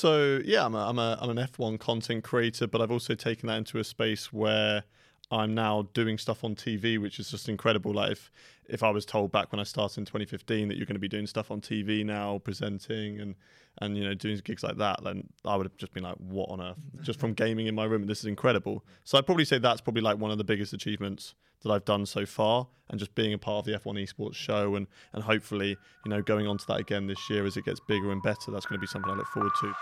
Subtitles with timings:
[0.00, 3.48] So yeah, I'm a, I'm a I'm an F1 content creator, but I've also taken
[3.48, 4.84] that into a space where
[5.30, 7.94] I'm now doing stuff on TV, which is just incredible.
[7.94, 8.30] Like if
[8.68, 11.08] if I was told back when I started in 2015 that you're going to be
[11.08, 13.34] doing stuff on TV now, presenting and
[13.78, 16.50] and you know doing gigs like that, then I would have just been like, what
[16.50, 16.76] on earth?
[17.02, 18.84] Just from gaming in my room, this is incredible.
[19.04, 22.06] So I'd probably say that's probably like one of the biggest achievements that I've done
[22.06, 25.76] so far, and just being a part of the F1 esports show, and and hopefully
[26.04, 28.50] you know going on to that again this year as it gets bigger and better.
[28.50, 29.72] That's going to be something I look forward to.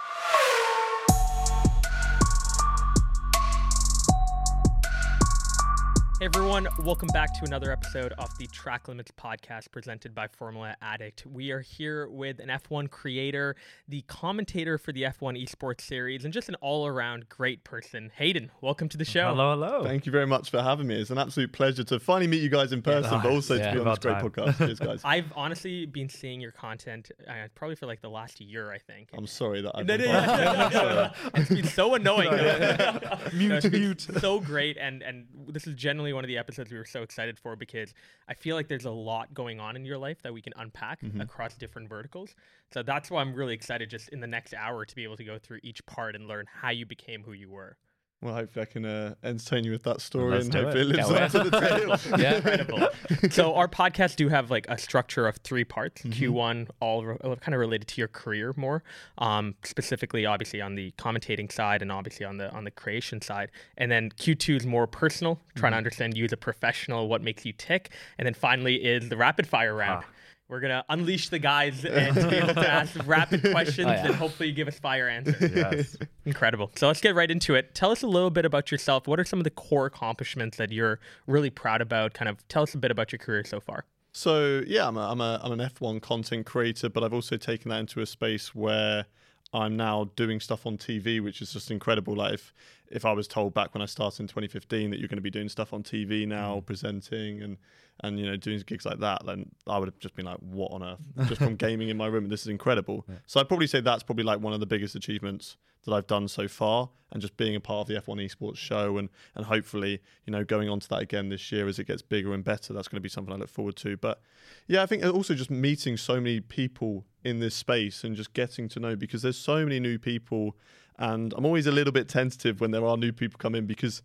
[6.35, 11.25] Everyone, welcome back to another episode of the Track Limits podcast presented by Formula Addict.
[11.25, 13.57] We are here with an F1 creator,
[13.89, 18.11] the commentator for the F1 esports series, and just an all around great person.
[18.15, 19.29] Haydon, welcome to the show.
[19.29, 19.85] Hello, hello.
[19.85, 21.01] Thank you very much for having me.
[21.01, 23.69] It's an absolute pleasure to finally meet you guys in person, Yeah, but also yeah,
[23.69, 24.59] to be on this about great podcast.
[24.59, 25.01] Cheers, guys.
[25.05, 29.09] I've honestly been seeing your content uh, probably for like the last year, I think.
[29.17, 30.73] I'm sorry that I've No, no, been no, part no, of no, it.
[30.85, 31.11] no, no.
[31.37, 32.31] It's been so annoying.
[33.33, 34.07] Mute, No, it's been mute.
[34.21, 37.39] So great, and and this is generally one of the episodes we were so excited
[37.39, 37.95] for because
[38.29, 40.99] I feel like there's a lot going on in your life that we can unpack
[40.99, 41.21] Mm-hmm.
[41.21, 42.35] across different verticals.
[42.73, 45.23] So that's why I'm really excited just in the next hour to be able to
[45.23, 47.77] go through each part and learn how you became who you were.
[48.21, 50.99] Well, hopefully I can uh, entertain you with that story Let's and hopefully it.
[50.99, 52.19] it lives up to the tale.
[52.19, 52.35] yeah.
[52.37, 52.89] Incredible.
[53.31, 56.03] so our podcasts do have like a structure of three parts.
[56.03, 56.35] Mm-hmm.
[56.35, 58.83] Q1, all re- kind of related to your career more,
[59.19, 63.51] um, specifically, obviously on the commentating side, and obviously on the on the creation side.
[63.77, 65.75] And then Q2 is more personal, trying Mm-hmm.
[65.75, 67.91] to understand you as a professional, what makes you tick.
[68.19, 70.03] And then finally is the rapid fire round.
[70.05, 70.11] Ah.
[70.49, 74.07] We're gonna unleash the guys and be able to ask rapid oh, questions Oh, yeah.
[74.07, 75.53] and hopefully give us fire answers.
[75.55, 75.97] Yes.
[76.25, 76.71] Incredible.
[76.75, 77.75] So let's get right into it.
[77.75, 79.07] Tell us a little bit about yourself.
[79.07, 82.15] What are some of the core accomplishments that you're really proud about?
[82.15, 83.85] Kind of tell us a bit about your career so far.
[84.13, 87.69] So yeah, I'm a, I'm a I'm an F1 content creator, but I've also taken
[87.69, 89.05] that into a space where
[89.53, 92.17] I'm now doing stuff on TV, which is just incredible.
[92.17, 92.55] Like if
[92.91, 95.31] if I was told back when I started in 2015 that you're going to be
[95.31, 96.67] doing stuff on TV now, mm.
[96.67, 97.59] presenting and
[98.01, 100.73] and you know doing gigs like that, then I would have just been like, what
[100.73, 100.99] on earth?
[101.29, 103.05] Just from gaming in my room, this is incredible.
[103.27, 106.29] So I'd probably say that's probably like one of the biggest achievements that I've done
[106.29, 110.01] so far, and just being a part of the F1 esports show, and and hopefully
[110.27, 112.73] you know going on to that again this year as it gets bigger and better.
[112.73, 113.97] That's going to be something I look forward to.
[113.97, 114.21] But
[114.67, 118.69] yeah, I think also just meeting so many people in this space and just getting
[118.71, 120.57] to know because there's so many new people,
[120.99, 124.03] and I'm always a little bit tentative when there are new people come in because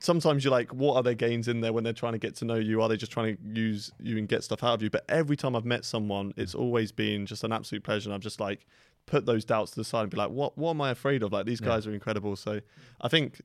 [0.00, 2.44] sometimes you're like, what are their gains in there when they're trying to get to
[2.44, 2.80] know you?
[2.82, 4.90] Are they just trying to use you and get stuff out of you?
[4.90, 8.08] But every time I've met someone, it's always been just an absolute pleasure.
[8.08, 8.66] And I've just like
[9.06, 11.32] put those doubts to the side and be like, what what am I afraid of?
[11.32, 11.68] Like these Yeah.
[11.68, 12.36] guys are incredible.
[12.36, 12.60] So
[13.00, 13.40] I think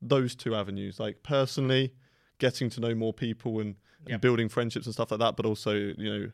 [0.00, 1.92] those two avenues, like personally
[2.38, 4.20] getting to know more people and, and Yep.
[4.20, 6.30] building friendships and stuff like that, but also, you know,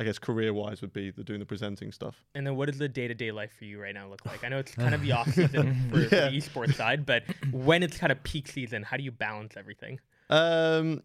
[0.00, 2.24] I guess career wise would be the doing the presenting stuff.
[2.34, 4.44] And then what does the day to day life for you right now look like?
[4.44, 7.82] I know it's kind of the off season for, for the esports side, but when
[7.82, 9.98] it's kind of peak season, how do you balance everything?
[10.30, 11.02] Um,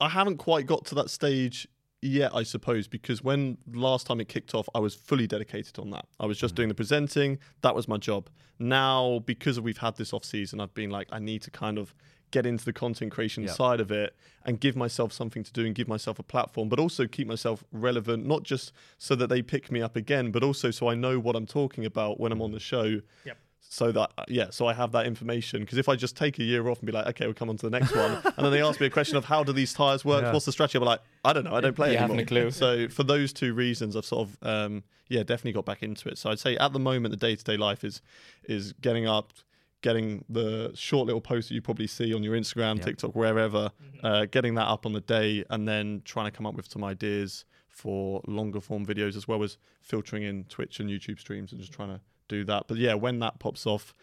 [0.00, 1.66] I haven't quite got to that stage
[2.02, 5.90] yet, I suppose, because when last time it kicked off, I was fully dedicated on
[5.90, 6.06] that.
[6.20, 7.38] I was just doing the presenting.
[7.62, 8.28] That was my job.
[8.58, 11.94] Now, because we've had this off season, I've been like, I need to kind of
[12.30, 13.52] get into the content creation Yep.
[13.56, 16.78] side of it and give myself something to do and give myself a platform, but
[16.78, 20.70] also keep myself relevant, not just so that they pick me up again, but also
[20.70, 23.36] so I know what I'm talking about when I'm on the show Yep.
[23.60, 26.68] so that yeah so i have that information because if i just take a year
[26.70, 28.62] off and be like okay we'll come on to the next one and then they
[28.62, 30.32] ask me a question of how do these tires work Yeah.
[30.32, 32.50] what's the strategy i'm like i don't know i don't play You anymore clue.
[32.50, 36.16] so for those two reasons i've sort of um yeah definitely got back into it
[36.16, 38.00] so i'd say at the moment the day-to-day life is
[38.44, 39.34] is getting up
[39.80, 42.84] getting the short little posts that you probably see on your instagram Yeah.
[42.84, 43.70] tiktok wherever
[44.02, 46.82] uh, getting that up on the day and then trying to come up with some
[46.84, 51.60] ideas for longer form videos as well as filtering in twitch and youtube streams and
[51.60, 53.94] just trying to do that but yeah when that pops off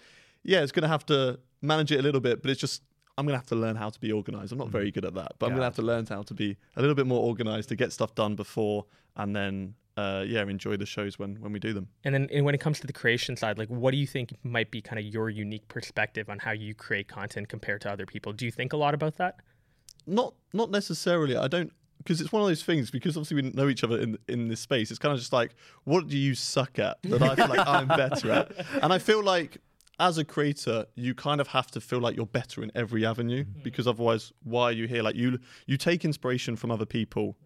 [0.47, 2.83] yeah, it's going to have to manage it a little bit, but it's just
[3.17, 4.51] I'm going to have to learn how to be organized.
[4.51, 6.33] I'm not very good at that, but I'm going to have to learn how to
[6.35, 10.41] be a little bit more organized to get stuff done before and then uh, yeah,
[10.44, 11.88] enjoy the shows when when we do them.
[12.03, 14.33] And then and when it comes to the creation side, like what do you think
[14.44, 18.05] might be kind of your unique perspective on how you create content compared to other
[18.05, 18.34] people?
[18.34, 19.37] Do you think a lot about that?
[20.05, 21.37] Not not necessarily.
[21.37, 23.99] I don't because it's one of those things because obviously we didn't know each other
[23.99, 24.91] in in this space.
[24.91, 25.55] It's kind of just like
[25.85, 28.52] what do you suck at that I feel like I'm better at,
[28.84, 29.59] and I feel like
[29.99, 33.46] as a creator, you kind of have to feel like you're better in every avenue
[33.64, 35.02] because otherwise, why are you here?
[35.02, 37.37] Like you you take inspiration from other people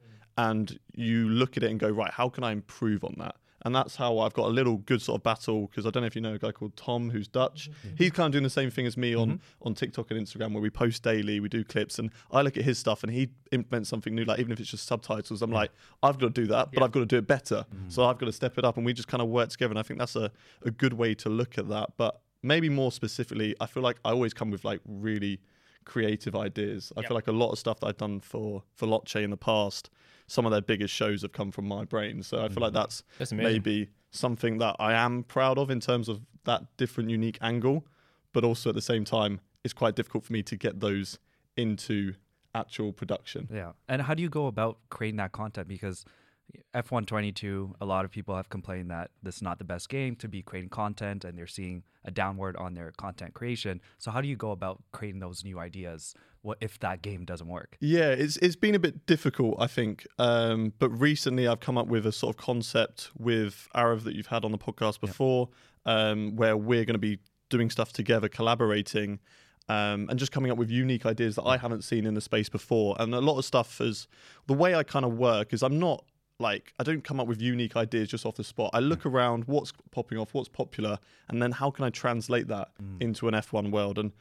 [0.48, 3.36] and you look at it and go right, how can I improve on that?
[3.66, 6.08] and that's how I've got a little good sort of battle because I don't know
[6.08, 7.70] if you know a guy called Tom who's Dutch.
[7.70, 7.96] Mm-hmm.
[7.98, 10.62] He's kind of doing the same thing as me on on TikTok and Instagram where
[10.62, 13.90] we post daily, we do clips, and I look at his stuff and he implements
[13.90, 15.42] something new, like even if it's just subtitles.
[15.42, 15.72] I'm like,
[16.02, 16.86] I've got to do that, but Yeah.
[16.86, 17.66] I've got to do it better.
[17.90, 19.72] So I've got to step it up, and we just kind of work together.
[19.74, 20.32] And I think that's a
[20.64, 21.88] a good way to look at that.
[21.98, 25.42] But maybe more specifically, I feel like I always come with like really
[25.86, 26.92] creative ideas.
[26.96, 27.08] I Yep.
[27.08, 29.90] feel like a lot of stuff that I've done for for Veloce in the past,
[30.28, 32.24] some of their biggest shows have come from my brain.
[32.24, 32.76] So I feel like mm-hmm.
[32.76, 37.38] that's, That's maybe something that I am proud of in terms of that different, unique
[37.42, 37.86] angle.
[38.32, 41.18] But also at the same time, it's quite difficult for me to get those
[41.58, 42.14] into
[42.54, 43.48] actual production.
[43.52, 43.72] Yeah.
[43.88, 45.68] And how do you go about creating that content?
[45.68, 46.06] Because
[46.74, 50.28] F122, a lot of people have complained that this is not the best game to
[50.28, 53.82] be creating content and they're seeing a downward on their content creation.
[53.98, 57.48] So how do you go about creating those new ideas what if that game doesn't
[57.48, 57.78] work?
[57.80, 60.08] Yeah, it's it's been a bit difficult, I think.
[60.18, 64.28] Um, but recently, I've come up with a sort of concept with Arav that you've
[64.28, 65.50] had on the podcast before,
[65.86, 67.20] um, where we're going to be
[67.50, 69.20] doing stuff together, collaborating,
[69.68, 72.48] um, and just coming up with unique ideas that I haven't seen in the space
[72.48, 72.96] before.
[73.00, 74.08] And a lot of stuff is
[74.48, 76.06] the way I kind of work is I'm not
[76.40, 78.72] like I don't come up with unique ideas just off the spot.
[78.74, 79.10] I look hmm.
[79.10, 82.98] around what's popping off, what's popular, and then how can I translate that hmm.
[83.02, 84.00] into an F1 world?
[84.00, 84.12] And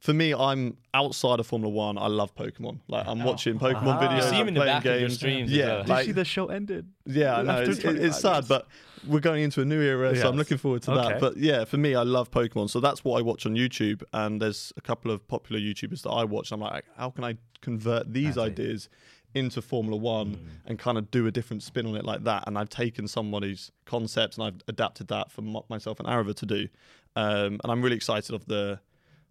[0.00, 1.98] for me, I'm outside of Formula One.
[1.98, 2.80] I love Pokemon.
[2.88, 3.24] Like I'm ah.
[3.24, 4.00] watching Pokemon Ah.
[4.00, 5.14] videos, You see him I'm in the playing back of your games.
[5.16, 5.84] streams Yeah, well.
[5.84, 6.86] Did you see the show ended?
[7.06, 7.62] yeah, I know.
[7.62, 8.66] It's, it's sad, but
[9.06, 11.08] we're going into a new era, so I'm looking forward to Okay.
[11.08, 11.20] that.
[11.20, 14.02] But yeah, for me, I love Pokemon, so that's what I watch on YouTube.
[14.12, 16.52] And there's a couple of popular YouTubers that I watch.
[16.52, 18.64] I'm like, how can I convert these Exactly.
[18.64, 18.88] ideas
[19.38, 20.38] into Formula One Mm.
[20.66, 22.44] and kind of do a different spin on it like that?
[22.46, 26.46] And I've taken somebody's concepts and I've adapted that for m- myself and Arava to
[26.46, 26.68] do.
[27.16, 28.80] Um, and I'm really excited of the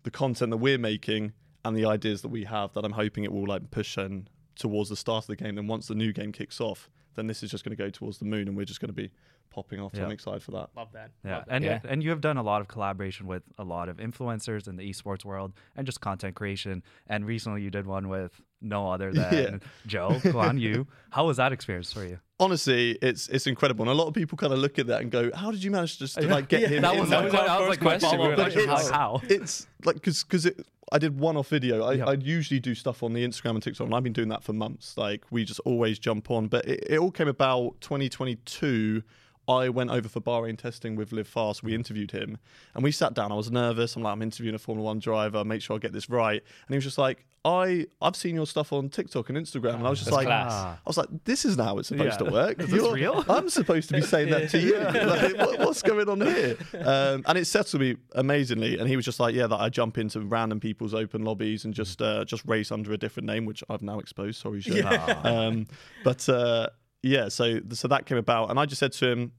[0.03, 1.33] the content that we're making
[1.65, 4.89] and the ideas that we have that I'm hoping it will like push and towards
[4.89, 5.55] the start of the game.
[5.55, 8.17] Then once the new game kicks off, then this is just going to go towards
[8.19, 9.11] the moon, and we're just going to be
[9.49, 9.95] popping off.
[9.95, 10.69] So I'm excited for that.
[10.75, 11.11] Love that.
[11.25, 11.55] Yeah, Love that.
[11.55, 11.79] and Yeah.
[11.87, 14.89] and you have done a lot of collaboration with a lot of influencers in the
[14.89, 16.83] esports world and just content creation.
[17.07, 19.57] And recently, you did one with no other than Yeah.
[19.87, 20.31] Zhou.
[20.33, 20.87] Go on, you.
[21.11, 22.19] How was that experience for you?
[22.39, 25.09] Honestly, it's it's incredible, and a lot of people kind of look at that and
[25.09, 27.21] go, "How did you manage to just to, like get Yeah, him?" that was, there?"
[27.21, 28.19] that was that was first like my question.
[28.19, 29.21] We follow-up like, it's- How?
[29.23, 31.83] it's like because because it, I did one off video.
[31.83, 32.05] I, Yeah.
[32.05, 34.53] I usually do stuff on the Instagram and TikTok, and I've been doing that for
[34.53, 34.95] months.
[34.97, 39.01] Like we just always jump on, but it, it all came about 2022.
[39.47, 41.63] I went over for Bahrain testing with Live Fast.
[41.63, 42.37] We interviewed him,
[42.75, 43.31] and we sat down.
[43.31, 43.95] I was nervous.
[43.95, 45.43] I'm like, I'm interviewing a Formula One driver.
[45.45, 46.41] Make sure I get this right.
[46.41, 49.87] And he was just like, I I've seen your stuff on TikTok and Instagram, and
[49.87, 50.51] I was just That's like, class.
[50.51, 52.25] I was like, this isn't how it's supposed Yeah.
[52.27, 52.59] to work.
[52.61, 53.23] Is this real?
[53.29, 54.77] I'm supposed to be saying that to you.
[54.77, 56.57] Like, what, what's going on here?
[56.73, 58.77] Um, and it settled me amazingly.
[58.77, 61.73] And he was just like, yeah, that I jump into random people's open lobbies and
[61.73, 64.41] just uh, just race under a different name, which I've now exposed.
[64.41, 65.25] Sorry, Zhou.
[65.25, 65.67] Um,
[66.03, 66.67] but uh,
[67.03, 69.31] yeah, so so that came about, and I just said to him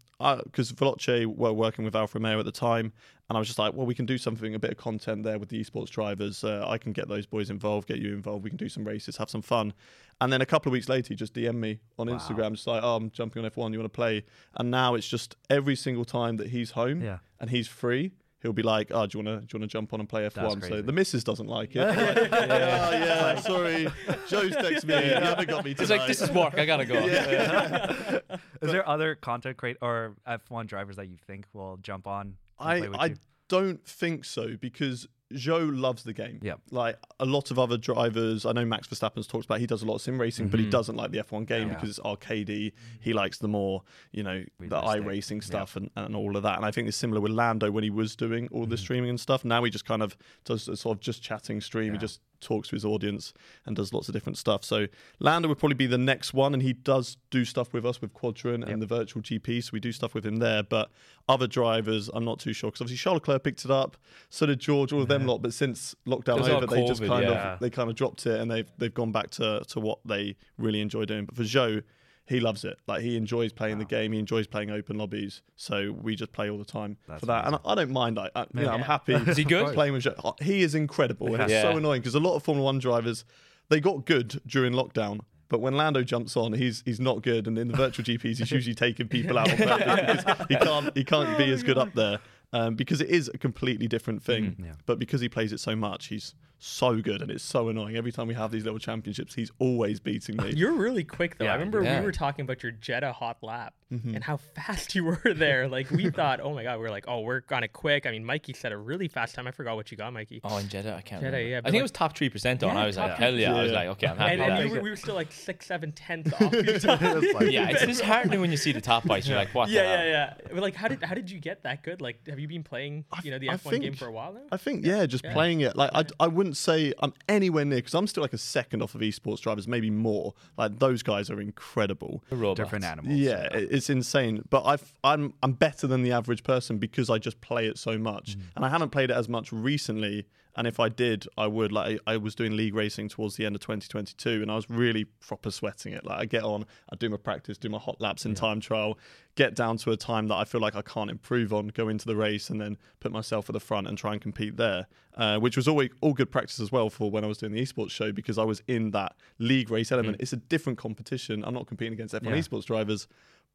[0.45, 2.93] because Veloce were working with Alfa Romeo at the time,
[3.29, 5.39] and I was just like, well, we can do something, a bit of content there
[5.39, 6.43] with the esports drivers.
[6.43, 8.43] Uh, I can get those boys involved, get you involved.
[8.43, 9.73] We can do some races, have some fun.
[10.21, 12.83] And then a couple of weeks later, he just DM'd me on Instagram, just like,
[12.83, 13.73] oh, I'm jumping on F1.
[13.73, 14.25] You want to play?
[14.57, 17.19] And now it's just every single time that he's home Yeah.
[17.39, 18.11] and he's free.
[18.41, 20.09] He'll be like, "Oh, do you want to do you want to jump on and
[20.09, 21.81] play F1?" So the missus doesn't like it.
[21.89, 23.87] I'm like, yeah, oh, yeah, sorry.
[24.29, 24.95] Zhou's texted me.
[24.95, 25.83] You haven't got me tonight.
[25.83, 26.57] It's like this is work.
[26.57, 26.95] I gotta go.
[27.07, 28.21] yeah.
[28.63, 32.37] Is there other content create or F1 drivers that you think will jump on?
[32.61, 33.17] and I play with I you?
[33.49, 36.41] don't think so because Zhou loves the game.
[36.43, 36.55] Yeah.
[36.71, 39.87] Like a lot of other drivers, I know Max Verstappen's talks about he does a
[39.87, 40.71] lot of sim racing, but he mm-hmm.
[40.71, 41.75] doesn't like the F1 game Yeah.
[41.75, 42.73] because it's arcadey.
[43.01, 43.83] He likes the more,
[44.13, 45.05] you know, the Realistic.
[45.05, 46.57] iRacing stuff and, and all of that.
[46.57, 48.83] And I think it's similar with Lando when he was doing all the mm-hmm.
[48.83, 49.45] streaming and stuff.
[49.45, 51.93] Now he just kind of does a sort of just chatting stream.
[51.93, 53.33] He just talks to his audience
[53.67, 54.65] and does lots of different stuff.
[54.65, 54.87] So
[55.19, 58.13] Lando would probably be the next one, and he does do stuff with us with
[58.13, 59.65] Quadrant and the virtual GP.
[59.65, 60.63] So we do stuff with him there.
[60.63, 60.91] But
[61.29, 63.97] other drivers, I'm not too sure because obviously Charles Leclerc picked it up,
[64.31, 65.43] so did George, all of them lot.
[65.43, 67.55] But since lockdown over, they just kind yeah.
[67.55, 70.37] of they kind of dropped it and they've they've gone back to to what they
[70.57, 71.25] really enjoy doing.
[71.27, 71.83] But for Zhou.
[72.29, 72.79] He loves it.
[72.87, 74.13] Like he enjoys playing the game.
[74.13, 75.41] He enjoys playing open lobbies.
[75.57, 77.47] So we just play all the time That's for that.
[77.47, 78.19] And I, I don't mind.
[78.19, 78.85] I, I, you know, I'm Yeah.
[78.87, 79.15] happy.
[79.15, 79.73] Is he good?
[79.75, 80.41] Playing with Zhou.
[80.43, 81.33] He is incredible.
[81.35, 81.63] And it's Yeah.
[81.63, 83.25] so annoying because a lot of Formula One drivers
[83.71, 85.21] they got good during lockdown.
[85.51, 88.51] But when Lando jumps on, he's he's not good, and in the virtual GPs, he's
[88.51, 91.95] usually taking people out on purpose because he can't he can't be as good up
[91.95, 92.19] there
[92.53, 94.57] um, because it is a completely different thing.
[94.63, 94.73] yeah.
[94.85, 97.97] But because he plays it so much, he's so good, and it's so annoying.
[97.97, 100.53] Every time we have these little championships, he's always beating me.
[100.57, 101.47] You're really quick though.
[101.47, 102.01] I remember yeah.
[102.01, 104.17] we were talking about your Jeddah hot lap Mm-hmm.
[104.17, 105.67] and how fast you were there.
[105.67, 108.05] Like we thought, oh my god, we are like, oh, we're gonna quick.
[108.05, 109.47] I mean, Mikey set a really fast time.
[109.47, 110.43] I forgot what you got, Mikey.
[110.45, 111.49] Oh, in Jeddah, I can't Jeddah, remember.
[111.49, 112.75] yeah, I think like- it was top three percent on.
[112.77, 113.55] Yeah, I was like, hell yeah!
[113.57, 113.79] I was Yeah.
[113.79, 114.33] like, okay, I'm happy.
[114.35, 117.49] and, and you were, we were still like six, seven tenths off your time.
[117.49, 119.27] yeah, it's disheartening when you see the top bikes.
[119.27, 119.71] You're like, what?
[119.71, 120.05] yeah, the hell?
[120.07, 120.49] yeah, yeah.
[120.53, 122.03] But like, how did how did you get that good?
[122.03, 124.43] Like, have you been playing, you know, the I F1 game for a while now?
[124.53, 125.77] I think yeah, just playing it.
[125.77, 128.95] Like I, I wouldn't say I'm anywhere near because I'm still like a second off
[128.95, 130.35] of esports drivers, maybe more.
[130.57, 132.23] Like those guys are incredible.
[132.57, 133.15] Different animals.
[133.17, 134.43] Yeah, it- it's insane.
[134.51, 137.99] But I've, I'm I'm better than the average person because I just play it so
[137.99, 138.43] much, mm.
[138.57, 140.27] and I haven't played it as much recently.
[140.59, 141.71] And if I did, I would.
[141.73, 144.69] Like I I was doing league racing towards the end of 2022, and I was
[144.69, 146.05] really proper sweating it.
[146.05, 148.99] Like I get on, I do my practice, do my hot laps in time trial,
[149.37, 152.07] get down to a time that I feel like I can't improve on, go into
[152.07, 154.89] the race, and then put myself at the front and try and compete there.
[155.17, 157.61] Uh, which was always all good practice as well for when I was doing the
[157.61, 160.19] esports show because I was in that league race element.
[160.21, 161.45] It's a different competition.
[161.45, 162.37] I'm not competing against F1 Yeah.
[162.37, 163.09] esports drivers,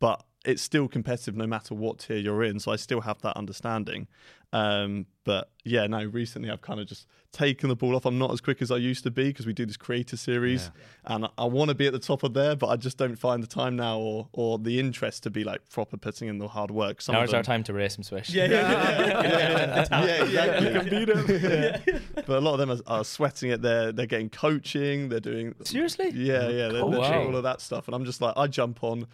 [0.04, 2.60] but it's still competitive no matter what tier you're in.
[2.60, 4.08] So I still have that understanding.
[4.52, 8.06] Um, but yeah, no, recently I've kind of just taken the ball off.
[8.06, 10.70] I'm not as quick as I used to be because we do this creator series
[11.06, 13.42] and I want to be at the top of there, but I just don't find
[13.42, 16.72] the time now or, or the interest to be like proper putting in the hard
[16.72, 17.02] work.
[17.02, 18.30] Some of Now's our time to race some Swish.
[18.30, 20.24] yeah, yeah, yeah.
[20.26, 20.60] yeah.
[20.60, 22.02] You can beat him.
[22.16, 23.62] But a lot of them are, are sweating it.
[23.62, 25.08] They're they're getting coaching.
[25.08, 26.12] They're doing Seriously?
[26.14, 26.68] yeah, yeah.
[26.68, 26.90] They're Cool.
[26.92, 27.28] literally Wow.
[27.28, 27.88] all of that stuff.
[27.88, 29.08] And I'm just like, I jump on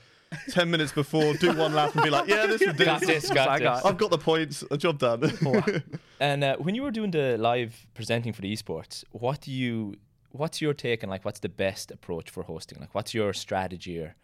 [0.50, 2.86] ten minutes before, do one lap, and be like, yeah, this will do.
[2.86, 3.64] Got this, got I this.
[3.64, 4.64] got- I've got the points.
[4.72, 5.24] A job done.
[6.22, 9.96] And uh, when you were doing the live presenting for the esports, what do you?
[10.32, 12.78] What's your take on like what's the best approach for hosting?
[12.80, 14.16] Like, what's your strategy or?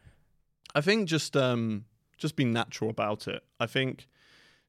[0.75, 1.85] I think just um
[2.17, 3.43] just be natural about it.
[3.61, 4.07] I think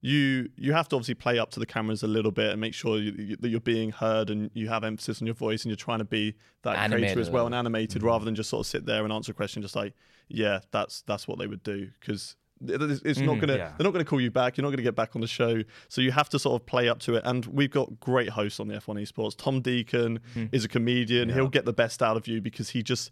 [0.06, 2.74] you you have to obviously play up to the cameras a little bit and make
[2.74, 5.70] sure you, you, that you're being heard and you have emphasis on your voice and
[5.70, 8.60] you're trying to be that Animated creator as well and animated rather than just sort
[8.64, 9.94] of sit there and answer a question just like
[10.28, 11.88] yeah that's that's what they would do.
[12.00, 12.36] Because
[12.66, 13.72] it's it's not Mhm, gonna yeah.
[13.76, 14.56] they're not gonna call you back.
[14.56, 15.62] You're not gonna get back on the show.
[15.88, 17.22] So you have to sort of play up to it.
[17.26, 19.36] And we've got great hosts on the F1 esports.
[19.36, 20.20] Tom Deacon
[20.52, 21.28] is a comedian.
[21.28, 23.10] He'll get the best out of you because he just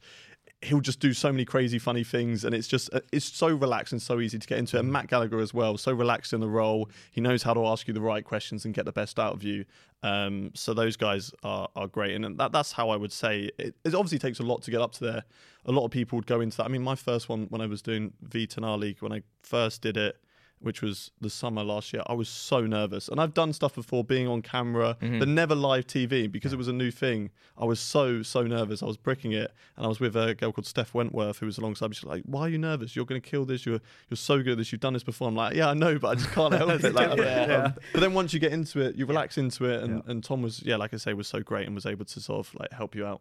[0.64, 3.92] he'll just do so many crazy funny things and it's just uh, it's so relaxed
[3.92, 6.48] and so easy to get into and matt gallagher as well so relaxed in the
[6.48, 6.88] role.
[7.10, 9.42] He knows how to ask you the right questions and get the best out of
[9.42, 9.64] you.
[10.02, 13.74] Um, so those guys are, are great and that, that's how i would say it,
[13.84, 15.24] it obviously takes a lot to get up to there.
[15.66, 16.64] A lot of people would go into that.
[16.64, 19.96] I mean my first one when i was doing v10r league when i first did
[19.96, 20.16] it
[20.64, 23.08] which was the summer last year, I was so nervous.
[23.08, 26.68] And I've done stuff before, being on camera, but never live TV because it was
[26.68, 27.30] a new thing.
[27.56, 28.82] I was so, so nervous.
[28.82, 29.52] I was bricking it.
[29.76, 31.94] And I was with a girl called Steph Wentworth who was alongside me.
[31.94, 32.96] She's like, Why are you nervous?
[32.96, 33.64] You're going to kill this.
[33.64, 34.72] You're you're so good at this.
[34.72, 35.28] You've done this before.
[35.28, 36.92] I'm like, Yeah, I know, but I just can't help it.
[36.94, 37.64] Like, Yeah.
[37.66, 39.82] um, but then once you get into it, you relax into it.
[39.84, 42.20] And, and Tom was, yeah, like I say, was so great and was able to
[42.20, 43.20] sort of like help you out.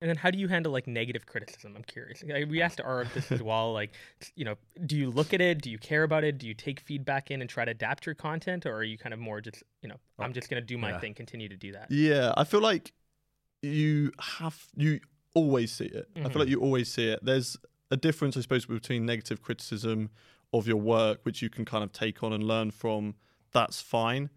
[0.00, 1.74] And then how do you handle like negative criticism?
[1.76, 2.22] I'm curious.
[2.22, 3.72] Like, we asked Arv this as well.
[3.72, 3.92] Like,
[4.34, 5.62] you know, do you look at it?
[5.62, 6.38] Do you care about it?
[6.38, 9.14] Do you take feedback in and try to adapt your content, or are you kind
[9.14, 11.00] of more just, you know, I'm just gonna do my yeah.
[11.00, 11.90] thing, continue to do that?
[11.90, 12.92] Yeah, I feel like
[13.62, 15.00] you have you
[15.34, 16.08] always see it.
[16.16, 16.32] I Mhm.
[16.32, 17.20] feel like you always see it.
[17.24, 17.56] There's
[17.90, 20.10] a difference, I suppose, between negative criticism
[20.52, 23.16] of your work, which you can kind of take on and learn from.
[23.52, 24.30] That's fine.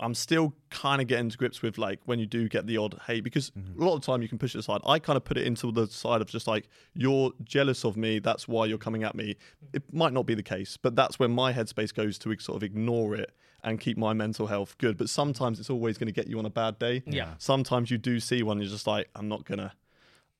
[0.00, 3.00] I'm still kind of getting to grips with like when you do get the odd
[3.06, 3.80] hate because mm-hmm.
[3.80, 4.80] a lot of the time you can push it aside.
[4.84, 8.18] I kind of put it into the side of just like you're jealous of me,
[8.18, 9.36] that's why you're coming at me.
[9.72, 12.62] It might not be the case, but that's when my headspace goes to sort of
[12.62, 13.32] ignore it
[13.62, 14.96] and keep my mental health good.
[14.96, 17.02] But sometimes it's always going to get you on a bad day.
[17.06, 17.34] Yeah.
[17.38, 19.72] Sometimes you do see one, you're just like, I'm not gonna.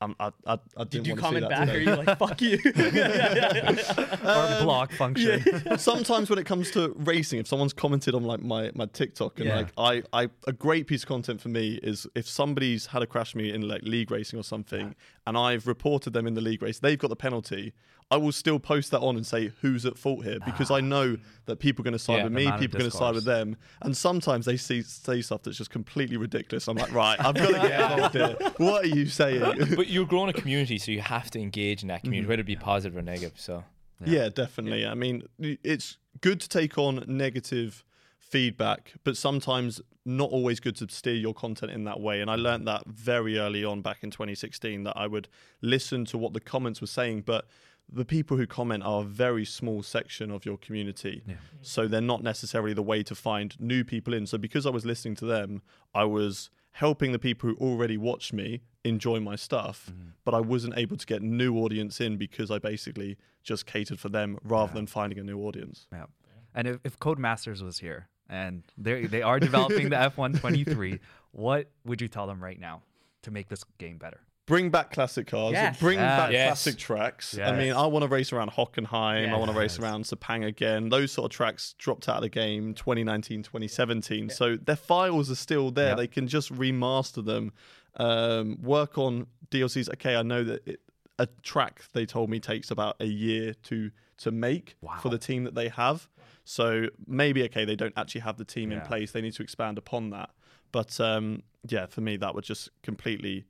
[0.05, 1.69] I'm, I, I, I Did you comment back?
[1.69, 2.59] that Or are you like, fuck you?
[2.75, 4.59] Yeah, yeah, yeah.
[4.59, 5.43] Or block function.
[5.79, 9.49] sometimes when it comes to racing, if someone's commented on like my, my TikTok and
[9.49, 13.07] like I, I a great piece of content for me is if somebody's had a
[13.07, 14.95] crash me in like league racing or something
[15.27, 17.73] and I've reported them in the league race, they've got the penalty.
[18.11, 21.17] I will still post that on and say who's at fault here because I know
[21.47, 23.25] that people are going to side Yeah, with me, people are going to side with
[23.25, 26.69] them, and sometimes they see say stuff that's just completely ridiculous.
[26.69, 28.37] I'm like, right, I've got to get involved here.
[28.59, 29.57] What are you saying?
[29.77, 32.05] but you're growing a community, so you have to engage in that Mm-hmm.
[32.09, 33.41] community, whether it be positive or negative.
[33.41, 33.65] So
[34.05, 34.85] Yeah, definitely.
[34.87, 37.85] I mean, it's good to take on negative
[38.19, 42.21] feedback, but sometimes not always good to steer your content in that way.
[42.21, 45.29] And I learned that very early on back in 2016 that I would
[45.63, 47.47] listen to what the comments were saying, but
[47.91, 51.23] the people who comment are a very small section of your community.
[51.25, 51.39] Mm-hmm.
[51.63, 54.27] So they're not necessarily the way to find new people in.
[54.27, 55.63] So because I was listening to them,
[55.95, 60.11] I was helping the people who already watched me enjoy my stuff, mm-hmm.
[60.25, 64.09] but I wasn't able to get new audience in because I basically just catered for
[64.09, 65.87] them rather than finding a new audience.
[65.93, 66.07] Yeah.
[66.55, 70.99] And if, if Codemasters was here, and they they are developing the F1 23.
[71.33, 72.83] What would you tell them right now
[73.23, 74.21] to make this game better?
[74.47, 75.53] Bring back classic cars.
[75.53, 75.81] Yes.
[75.81, 76.19] Bring Yes.
[76.19, 76.47] back Yes.
[76.63, 77.39] classic tracks.
[77.39, 79.33] I mean, I want to race around Hockenheim.
[79.33, 80.91] I want to race around Sepang again.
[80.91, 84.29] Those sort of tracks dropped out of the game 2019, 2017.
[84.29, 85.89] So their files are still there.
[85.91, 85.97] Yep.
[85.97, 87.53] They can just remaster them,
[87.97, 89.89] um, work on DLCs.
[89.95, 90.81] Okay, I know that it,
[91.19, 95.45] a track they told me takes about a year to to make for the team
[95.45, 96.09] that they have.
[96.45, 99.13] So maybe okay, they don't actually have the team in place.
[99.13, 100.31] They need to expand upon that.
[100.73, 103.45] But um, yeah, for me, that would just completely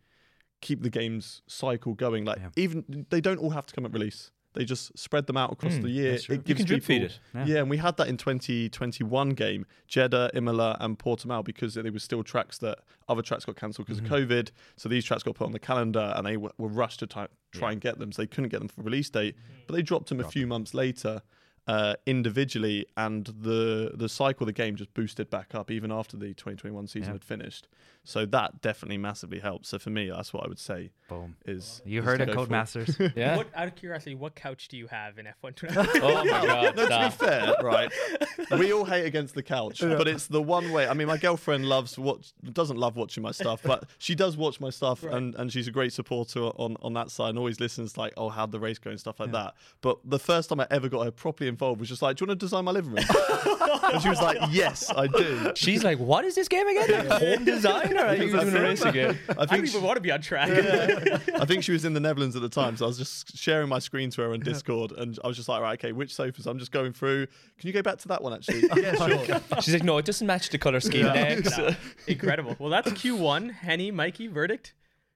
[0.60, 2.24] keep the game's cycle going.
[2.24, 2.50] Like Yeah.
[2.56, 4.30] even they don't all have to come at release.
[4.54, 6.10] They just spread them out across Mm, the year.
[6.12, 6.36] that's true.
[6.36, 7.18] It You gives can drip people, feed it.
[7.34, 7.44] Yeah.
[7.54, 7.60] Yeah.
[7.62, 12.22] and we had that in 2021 game, Jeddah, Imola, and Portimao because there were still
[12.22, 14.14] tracks that other tracks got cancelled because Mm-hmm.
[14.14, 14.50] of COVID.
[14.76, 17.26] So these tracks got put on the calendar, and they w- were rushed to try,
[17.52, 17.72] try Yeah.
[17.72, 18.12] and get them.
[18.12, 19.34] So they couldn't get them for release date,
[19.66, 21.22] but they dropped them a few months later.
[21.66, 26.14] Uh, individually, and the the cycle of the game just boosted back up even after
[26.14, 27.12] the 2021 season Yeah.
[27.12, 27.68] had finished.
[28.06, 29.64] So that definitely massively helped.
[29.64, 31.36] So for me, that's what I would say Boom.
[31.46, 33.12] is You is heard to it, Codemasters.
[33.16, 33.38] Yeah.
[33.38, 35.54] What out of curiosity, what couch do you have in F1
[36.02, 36.76] Oh my god.
[36.76, 37.90] No, to be fair, right?
[38.58, 40.86] We all hate against the couch, but it's the one way.
[40.86, 44.60] I mean, my girlfriend loves watch doesn't love watching my stuff, but she does watch
[44.60, 47.96] my stuff, and, and she's a great supporter on, on that side, and always listens
[47.96, 49.54] like, oh, how'd the race go and stuff like that.
[49.80, 52.28] But the first time I ever got her properly involved was just like, do you
[52.28, 53.04] want to design my living room?
[53.92, 55.52] and she was like, yes, I do.
[55.54, 57.06] She's like, what is this game again?
[57.06, 57.96] Home design?
[57.96, 59.18] Or are you doing a race again?
[59.28, 60.50] I I don't think even she, want to be on track.
[60.50, 63.68] I think she was in the Netherlands at the time, so I was just sharing
[63.68, 66.46] my screen to her on Discord, and I was just like, right, okay, which sofas?
[66.46, 67.26] I'm just going through.
[67.58, 68.64] Can you go back to that one actually?
[68.76, 69.40] yeah, sure.
[69.62, 71.56] She's like, no, it doesn't match the color scheme next.
[71.56, 71.70] No.
[72.06, 72.56] Incredible.
[72.58, 73.52] Well, that's Q1.
[73.52, 74.74] Henny, Mikey, verdict.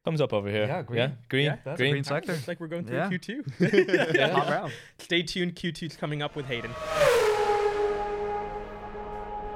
[0.09, 0.65] Thumbs up over here.
[0.67, 0.99] Yeah, green.
[0.99, 1.45] Yeah, green.
[1.45, 1.91] Yeah, that's green.
[1.93, 2.33] green sector.
[2.33, 3.11] Looks like we're going through Yeah.
[3.11, 4.33] Q2.
[4.33, 4.73] Hot round.
[4.99, 5.55] Stay tuned.
[5.55, 6.71] Q2's coming up with Haydon.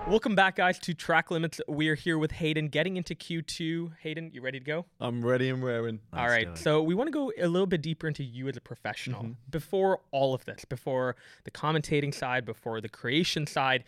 [0.07, 1.63] Welcome back, guys, to Track Limits.
[1.69, 3.93] We are here with Haydon getting into Q2.
[4.03, 4.85] Haydon, you ready to go?
[5.01, 6.01] I'm ready and raring.
[6.13, 6.59] all Let's right.
[6.59, 9.23] So we want to go a little bit deeper into you as a professional.
[9.23, 9.33] Mm-hmm.
[9.49, 13.85] Before all of this, before the commentating side, before the creation side,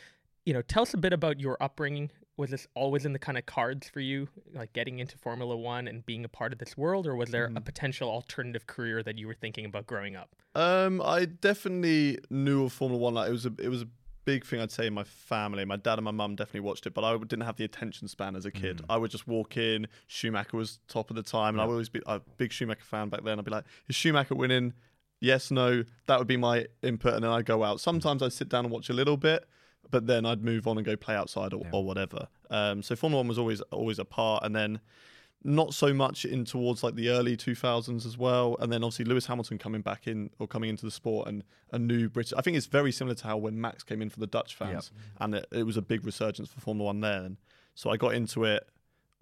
[0.47, 2.11] you know, tell us a bit about your upbringing.
[2.37, 5.87] Was this always in the kind of cards for you, like getting into Formula One
[5.87, 9.19] and being a part of this world, or was there a potential alternative career that
[9.19, 10.35] you were thinking about growing up?
[10.57, 13.15] Um, I definitely knew of Formula One.
[13.15, 13.89] Like it was a it was a
[14.25, 15.65] big thing I'd say in my family.
[15.65, 18.35] My dad and my mum definitely watched it, but I didn't have the attention span
[18.37, 18.81] as a kid.
[18.89, 19.87] I would just walk in.
[20.07, 23.11] Schumacher was top of the time, and I would always be a big Schumacher fan
[23.11, 23.39] back then.
[23.39, 24.73] I'd be like, "Is Schumacher winning?"
[25.21, 25.85] Yes, no.
[26.07, 27.81] That would be my input, and then I'd go out.
[27.81, 29.47] Sometimes I'd sit down and watch a little bit,
[29.91, 32.29] but then I'd move on and go play outside or, or whatever.
[32.51, 34.81] Um, so Formula One was always always a part, and then
[35.47, 39.27] not so much in towards like the early 2000s as well and then obviously lewis
[39.27, 42.57] hamilton coming back in or coming into the sport and a new british i think
[42.57, 45.47] it's very similar to how when max came in for the dutch fans and it,
[45.53, 47.37] it was a big resurgence for formula one then
[47.75, 48.67] so i got into it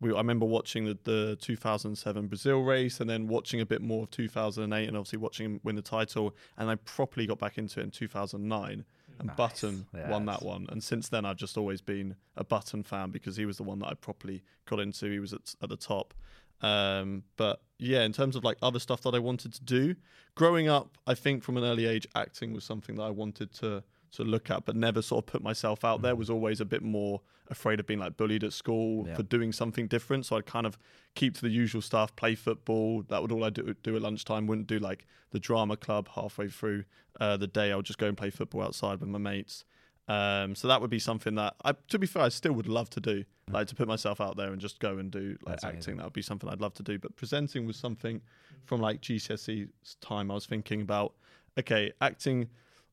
[0.03, 4.03] we, I remember watching the, the 2007 Brazil race and then watching a bit more
[4.03, 6.35] of 2008 and obviously watching him win the title.
[6.59, 8.85] And I properly got back into it in 2009
[9.23, 10.67] and Button won that one.
[10.71, 13.79] And since then, I've just always been a Button fan because he was the one
[13.81, 15.11] that I properly got into.
[15.11, 16.15] He was at, at the top.
[16.61, 19.97] Um, but yeah, in terms of like other stuff that I wanted to do,
[20.35, 23.83] growing up, I think from an early age, acting was something that I wanted to
[24.13, 26.15] to look at, but never sort of put myself out there.
[26.15, 29.15] Was always a bit more afraid of being like bullied at school Yeah.
[29.17, 30.27] for doing something different.
[30.27, 30.79] So I'd kind of
[31.15, 33.03] keep to the usual stuff, play football.
[33.09, 34.47] That would all I do, do at lunchtime.
[34.47, 36.85] Wouldn't do like the drama club halfway through
[37.21, 37.73] uh, the day.
[37.73, 39.65] I would just go and play football outside with my mates.
[40.09, 42.91] Um, so that would be something that, I, to be fair, I still would love
[42.91, 45.65] to do, like to put myself out there and just go and do like That's
[45.65, 45.77] acting.
[45.79, 45.97] amazing.
[45.99, 46.99] That would be something I'd love to do.
[46.99, 48.21] But presenting was something
[48.65, 49.69] from like GCSE
[50.01, 50.31] time.
[50.31, 51.15] I was thinking about,
[51.59, 52.49] okay, acting.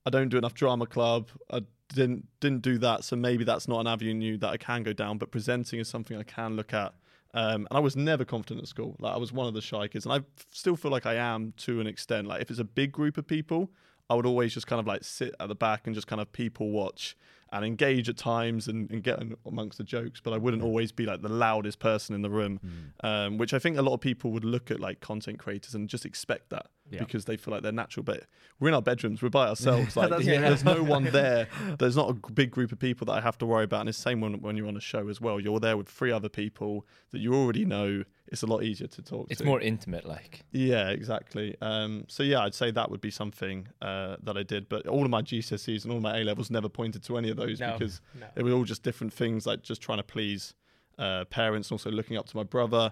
[0.06, 1.30] I don't do enough drama club.
[1.52, 1.62] I
[1.94, 5.18] didn't didn't do that, so maybe that's not an avenue that I can go down.
[5.18, 6.94] But presenting is something I can look at.
[7.34, 8.96] Um, and I was never confident at school.
[9.00, 11.54] Like I was one of the shy kids, and I still feel like I am
[11.58, 12.28] to an extent.
[12.28, 13.70] Like if it's a big group of people,
[14.10, 16.32] I would always just kind of like sit at the back and just kind of
[16.32, 17.16] people watch
[17.52, 20.22] and engage at times and, and get amongst the jokes.
[20.22, 22.60] But I wouldn't always be like the loudest person in the room,
[23.04, 25.90] um, which I think a lot of people would look at like content creators and
[25.90, 27.00] just expect that Yeah.
[27.00, 28.04] because they feel like they're natural.
[28.04, 28.26] But
[28.60, 29.96] we're in our bedrooms, we're by ourselves.
[29.96, 31.48] Like That's- there's no one there.
[31.80, 33.80] There's not a big group of people that I have to worry about.
[33.82, 35.40] And it's the same when, when you're on a show as well.
[35.40, 38.04] You're there with three other people that you already know.
[38.32, 39.46] It's a lot easier to talk It's to.
[39.46, 40.42] more intimate, like.
[40.52, 41.56] Yeah, exactly.
[41.62, 44.70] Um, so yeah, I'd say that would be something uh, that I did.
[44.70, 47.38] But all of my GCSEs and all my A levels never pointed to any of
[47.38, 48.28] those No, because no.
[48.36, 50.54] they were all just different things, like just trying to please
[50.98, 52.92] uh, parents, and also looking up to my brother,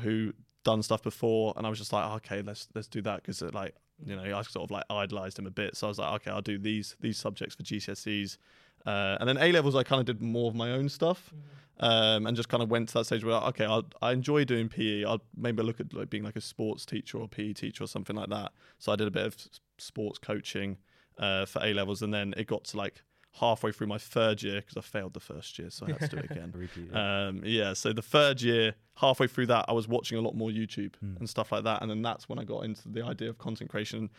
[0.00, 0.32] who
[0.64, 3.74] done stuff before, and I was just like, okay, let's let's do that because like
[4.04, 5.76] you know I sort of like idolized him a bit.
[5.76, 8.38] So I was like, okay, I'll do these these subjects for GCSEs.
[8.86, 11.34] Uh, and then A levels, I kind of did more of my own stuff.
[11.82, 14.68] Um, and just kind of went to that stage where okay, I I enjoy doing
[14.68, 15.04] PE.
[15.04, 18.16] I'll maybe look at like being like a sports teacher or PE teacher or something
[18.16, 18.52] like that.
[18.78, 19.36] So I did a bit of
[19.78, 20.76] sports coaching
[21.18, 23.02] uh, for A levels, and then it got to like
[23.38, 26.08] halfway through my third year because I failed the first year, so I had to
[26.08, 26.52] do it again.
[26.56, 26.94] Repeat.
[26.94, 30.50] Um, yeah, so the third year, halfway through that, I was watching a lot more
[30.50, 33.38] YouTube and stuff like that, and then that's when I got into the idea of
[33.38, 34.10] content creation.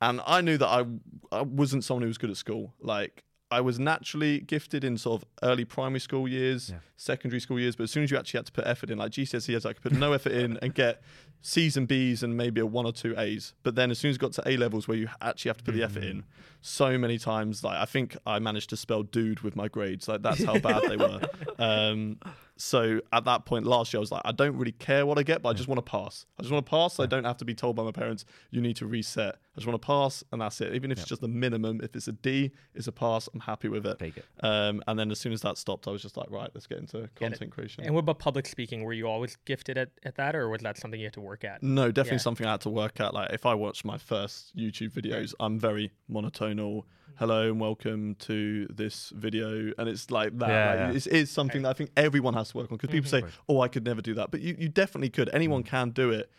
[0.00, 0.86] And I knew that I
[1.32, 2.72] I wasn't someone who was good at school.
[2.80, 6.78] Like I was naturally gifted in sort of early primary school years, Yeah.
[6.96, 9.10] secondary school years, but as soon as you actually had to put effort in, like
[9.12, 11.02] GCSEs, I could put no effort in and get
[11.42, 13.54] C's and B's and maybe a one or two A's.
[13.62, 15.64] But then as soon as it got to A levels where you actually have to
[15.64, 16.24] put the effort in,
[16.60, 20.06] so many times, like I think I managed to spell dude with my grades.
[20.06, 21.20] Like that's how bad they were.
[21.58, 22.18] Um,
[22.60, 25.22] so at that point last year, I was like, I don't really care what I
[25.22, 26.26] get, but I just want to pass.
[26.38, 26.94] I just want to pass.
[26.94, 29.34] So I don't have to be told by my parents, you need to reset.
[29.34, 30.74] I just want to pass, and that's it.
[30.74, 33.28] Even if it's just the minimum, if it's a D, it's a pass.
[33.32, 33.98] I'm happy with it.
[33.98, 34.24] Take it.
[34.40, 36.78] Um, and then as soon as that stopped, I was just like, right, let's get
[36.78, 37.14] into it.
[37.14, 37.84] content creation.
[37.84, 38.84] And what about public speaking?
[38.84, 41.44] Were you always gifted at, at that, or was that something you had to work
[41.44, 41.62] at?
[41.62, 42.22] No, definitely Yeah.
[42.22, 43.14] something I had to work at.
[43.14, 46.84] Like if I watch my first YouTube videos, I'm very monotonal.
[47.16, 50.48] Hello and welcome to this video, and it's like that.
[50.48, 50.96] Yeah, like, yeah.
[50.96, 53.26] It is something that I think everyone has to work on because people mm-hmm.
[53.26, 55.28] say, "Oh, I could never do that," but you, you definitely could.
[55.32, 55.66] Anyone mm.
[55.66, 56.30] can do it.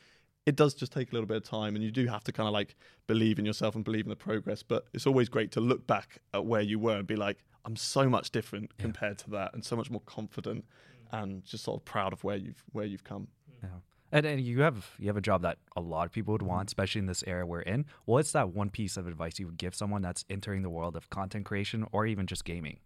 [0.46, 2.48] It does just take a little bit of time, and you do have to kind
[2.48, 2.76] of like
[3.08, 4.64] believe in yourself and believe in the progress.
[4.64, 7.76] But it's always great to look back at where you were and be like, "I'm
[7.76, 11.22] so much different compared to that, and so much more confident, mm.
[11.22, 13.28] and just sort of proud of where you've where you've come."
[13.62, 13.70] Yeah.
[14.12, 16.62] And, and you have you have a job that a lot of people would want,
[16.62, 16.68] mm-hmm.
[16.68, 17.86] especially in this era we're in.
[18.06, 21.10] What's that one piece of advice you would give someone that's entering the world of
[21.10, 22.80] content creation or even just gaming?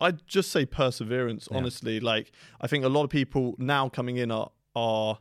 [0.00, 1.48] I'd just say perseverance.
[1.50, 5.18] Honestly, like I think a lot of people now coming in are are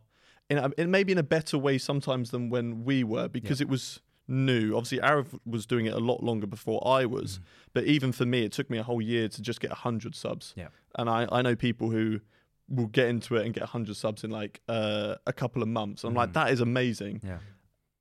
[0.50, 4.76] in, maybe in a better way sometimes than when we were because it was new.
[4.76, 7.44] Obviously, Arav was doing it a lot longer before I was, mm-hmm.
[7.74, 10.54] but even for me, it took me a whole year to just get hundred subs.
[10.56, 10.68] Yeah.
[10.98, 12.22] and I I know people who
[12.69, 16.04] will get into it and get 100 subs in like uh, a couple of months.
[16.04, 17.38] I'm like, that is amazing Yeah.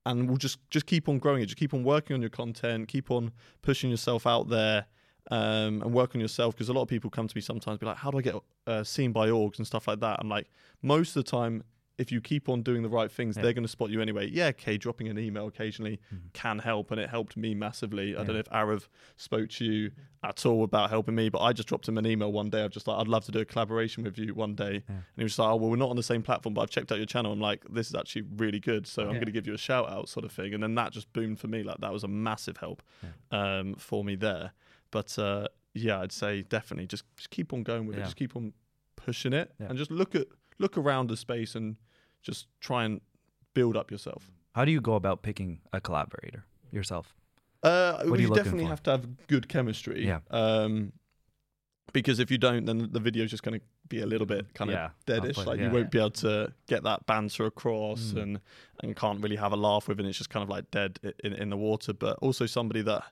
[0.05, 1.45] and we'll just just keep on growing it.
[1.47, 2.87] Just keep on working on your content.
[2.87, 4.85] Keep on pushing yourself out there,
[5.31, 6.55] um, and work on yourself.
[6.55, 8.35] Because a lot of people come to me sometimes, be like, "How do I get
[8.67, 10.47] uh, seen by orgs and stuff like that?" I'm like,
[10.81, 11.63] most of the time,
[11.97, 13.43] if you keep on doing the right things, Yeah.
[13.43, 14.29] they're going to spot you anyway.
[14.29, 16.27] Yeah, okay, dropping an email occasionally Mm-hmm.
[16.33, 18.15] can help, and it helped me massively.
[18.15, 19.91] I don't know if Arav spoke to you
[20.23, 22.63] at all about helping me, but I just dropped him an email one day.
[22.63, 24.95] I'm just like, I'd love to do a collaboration with you one day, Yeah.
[24.95, 26.91] and he was like, "Oh, well, we're not on the same platform, but I've checked
[26.91, 27.31] out your channel.
[27.31, 29.89] I'm like, this is actually really good, so I'm going to give you a shout
[29.89, 31.63] out, sort of thing." And then that just boomed for me.
[31.63, 32.83] Like that was a massive help
[33.31, 34.51] um, for me there.
[34.91, 38.03] But uh, yeah, I'd say definitely just, just keep on going with it.
[38.03, 38.53] Just keep on
[38.95, 39.67] pushing it, Yeah.
[39.69, 40.27] and just look at
[40.57, 41.75] look around the space and
[42.25, 42.99] just try and
[43.53, 44.29] build up yourself.
[44.53, 47.13] How do you go about picking a collaborator yourself?
[47.63, 48.69] Uh, What you you definitely for?
[48.69, 50.05] have to have good chemistry.
[50.05, 50.19] Yeah.
[50.31, 50.91] Um,
[51.93, 54.53] because if you don't, then the video is just going to be a little bit
[54.53, 55.45] kind of Yeah, deadish.
[55.45, 55.67] Like yeah.
[55.67, 58.21] you won't be able to get that banter across, Mm.
[58.21, 58.39] and
[58.81, 60.01] and can't really have a laugh with, it.
[60.01, 61.93] and it's just kind of like dead in in the water.
[61.93, 63.03] But also somebody that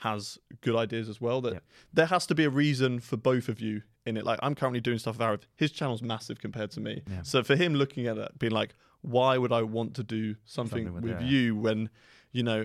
[0.00, 1.40] has good ideas as well.
[1.40, 1.60] That Yeah.
[1.92, 4.24] there has to be a reason for both of you in it.
[4.24, 5.42] Like I'm currently doing stuff with Arab.
[5.56, 7.02] His channel's massive compared to me.
[7.08, 7.22] Yeah.
[7.22, 10.86] So for him looking at it, being like, why would I want to do something,
[10.86, 11.90] Something with- with you when,
[12.32, 12.64] you know,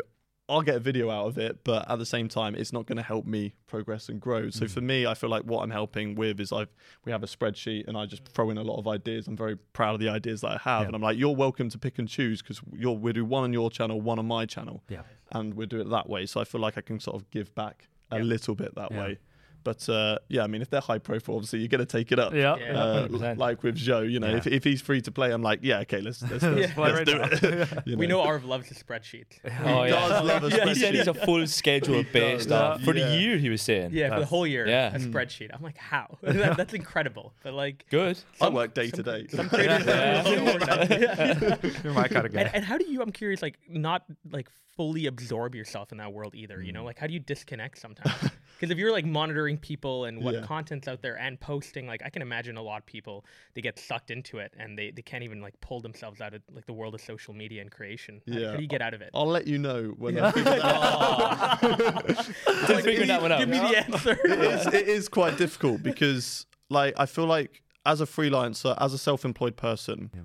[0.50, 2.96] I'll get a video out of it, but at the same time, it's not going
[2.96, 4.50] to help me progress and grow.
[4.50, 4.70] So Mm.
[4.72, 6.70] for me, I feel like what I'm helping with is I've
[7.04, 9.28] we have a spreadsheet and I just throw in a lot of ideas.
[9.28, 10.88] I'm very proud of the ideas that I have, Yeah.
[10.88, 13.52] and I'm like, you're welcome to pick and choose because you're we do one on
[13.52, 15.02] your channel, one on my channel, Yeah.
[15.34, 16.26] and we do it that way.
[16.26, 18.24] So I feel like I can sort of give back a Yeah.
[18.24, 19.00] little bit that Yeah.
[19.02, 19.20] way.
[19.64, 22.20] But uh, yeah, I mean, if they're high profile, obviously you're going to take it
[22.20, 22.34] up.
[22.34, 22.56] Yeah.
[22.58, 22.78] Yeah.
[22.80, 23.38] Uh, 100%.
[23.38, 24.38] like with Zhou, you know, Yeah.
[24.38, 26.74] if, if he's free to play, I'm like, yeah, okay, let's let's, let's, Yeah.
[26.78, 27.28] let's Right do now.
[27.32, 27.70] it.
[27.86, 29.26] You We know Arv loves the spreadsheet.
[29.66, 32.78] Oh, He does love a He said he's a full schedule based does.
[32.80, 33.38] off for the year.
[33.38, 34.96] He was saying, Yeah, for the whole year, yeah.
[34.96, 35.50] a spreadsheet.
[35.54, 36.18] I'm like, how?
[36.22, 37.34] that, that's incredible.
[37.44, 38.18] But like, good.
[38.42, 39.28] I work day to day.
[39.30, 40.24] some creators Yeah.
[40.24, 41.82] don't work that.
[41.84, 42.42] You're my kind of guy.
[42.42, 43.02] and, and how do you?
[43.02, 46.62] I'm curious, like, not like fully absorb yourself in that world either.
[46.62, 46.86] You know, Mm.
[46.86, 48.14] like, how do you disconnect sometimes?
[48.60, 50.42] Because if you're like monitoring people and what Yeah.
[50.42, 53.78] content's out there and posting, like, I can imagine a lot of people they get
[53.78, 56.74] sucked into it and they, they can't even like pull themselves out of like the
[56.74, 58.20] world of social media and creation.
[58.26, 58.50] Yeah.
[58.50, 59.12] how do you get out of it?
[59.14, 62.26] I'll let you know when I figure that out.
[62.64, 63.40] Still figuring that one out.
[63.40, 64.18] Give me the answer.
[64.24, 68.94] it, is, it is quite difficult because, like, I feel like as a freelancer, as
[68.94, 70.22] a self-employed person, Yeah.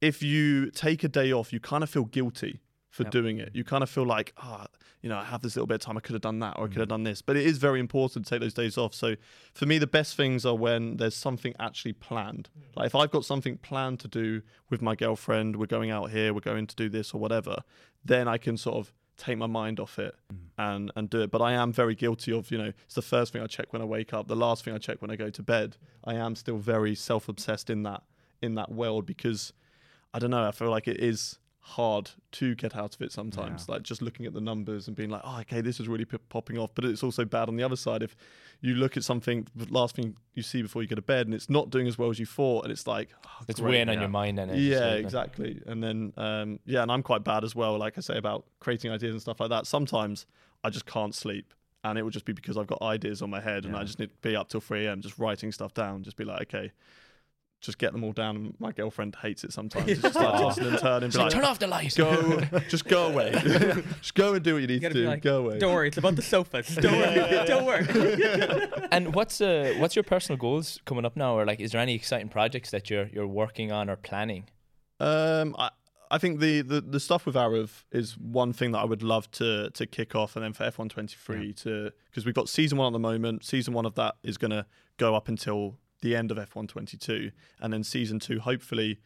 [0.00, 2.60] if you take a day off, you kind of feel guilty
[2.90, 3.12] for Yep.
[3.12, 3.50] doing it.
[3.54, 4.66] You kind of feel like, ah,
[5.02, 5.96] you know, I have this little bit of time.
[5.96, 6.72] I could have done that, or I Mm.
[6.72, 7.22] could have done this.
[7.22, 8.94] But it is very important to take those days off.
[8.94, 9.14] So
[9.54, 12.48] for me, the best things are when there's something actually planned.
[12.58, 12.76] Mm.
[12.76, 16.32] Like if I've got something planned to do with my girlfriend, we're going out here,
[16.34, 17.62] we're going to do this or whatever,
[18.04, 20.14] then I can sort of take my mind off it
[20.58, 21.30] and and do it.
[21.30, 23.80] But I am very guilty of you know it's the first thing I check when
[23.80, 25.76] I wake up, the last thing I check when I go to bed.
[26.04, 28.02] I am still very self obsessed in that
[28.42, 29.52] in that world because
[30.12, 30.46] I don't know.
[30.46, 33.66] I feel like it is hard to get out of it sometimes.
[33.68, 33.74] Yeah.
[33.74, 36.16] Like just looking at the numbers and being like, oh, okay, this is really p-
[36.28, 36.70] popping off.
[36.74, 38.14] But it's also bad on the other side if
[38.60, 41.34] you look at something, the last thing you see before you go to bed, and
[41.34, 43.70] it's not doing as well as you thought, and it's like, oh, It's great.
[43.72, 45.60] weighing on your mind and Yeah, exactly.
[45.66, 47.76] And then, um, yeah, and I'm quite bad as well.
[47.78, 49.66] Like I say about creating ideas and stuff like that.
[49.66, 50.24] Sometimes
[50.62, 51.52] I just can't sleep,
[51.82, 53.98] and it will just be because I've got ideas on my head, and I just
[53.98, 55.00] need to be up till 3 a.m.
[55.00, 56.04] just writing stuff down.
[56.04, 56.70] Just be like, okay,
[57.60, 58.36] just get them all down.
[58.36, 59.88] And my girlfriend hates it sometimes.
[59.90, 61.08] It's just like tossing and turning.
[61.08, 61.94] Be So like, turn off the light.
[61.96, 63.32] go, just go away.
[64.00, 65.06] just go and do what you need You to do.
[65.06, 65.58] like, go away.
[65.58, 66.66] Don't worry, it's about the sofas.
[66.80, 67.46] Don't worry.
[67.46, 68.68] Don't worry.
[68.92, 71.94] and what's uh, what's your personal goals coming up now, or like, is there any
[71.94, 74.44] exciting projects that you're you're working on or planning?
[75.00, 75.70] Um, I,
[76.10, 79.30] I think the, the, the stuff with Arav is one thing that I would love
[79.32, 82.86] to to kick off, and then for F1 23 to because we've got season one
[82.88, 83.44] at the moment.
[83.44, 84.66] Season one of that is going to
[84.98, 88.98] go up until the end of F122, and then season two, hopefully,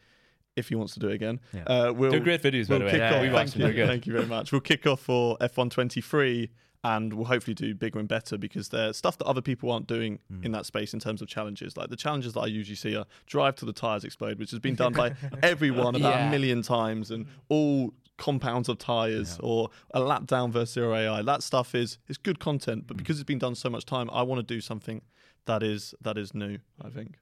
[0.55, 1.63] if he wants to do it again, Yeah.
[1.63, 2.97] uh, we'll They're great videos, by we'll the way.
[2.97, 3.23] Yeah, off.
[3.25, 3.31] yeah.
[3.31, 3.87] Thank you, good.
[3.87, 4.51] thank you very much.
[4.51, 6.49] We'll kick off for F123,
[6.83, 10.17] And we'll hopefully do bigger and better because there's stuff that other people aren't doing
[10.29, 10.43] Hmm.
[10.43, 11.77] in that space in terms of challenges.
[11.77, 14.59] Like the challenges that I usually see are drive till the tires explode, which has
[14.59, 15.11] been done by
[15.43, 16.27] everyone about Yeah.
[16.27, 21.23] a million times, and all compounds of tires or a lap down versus zero AI.
[21.23, 22.99] That stuff is is good content, but mm.
[22.99, 25.01] because it's been done so much time, I want to do something
[25.45, 26.59] that is that is new.
[26.79, 27.17] I think.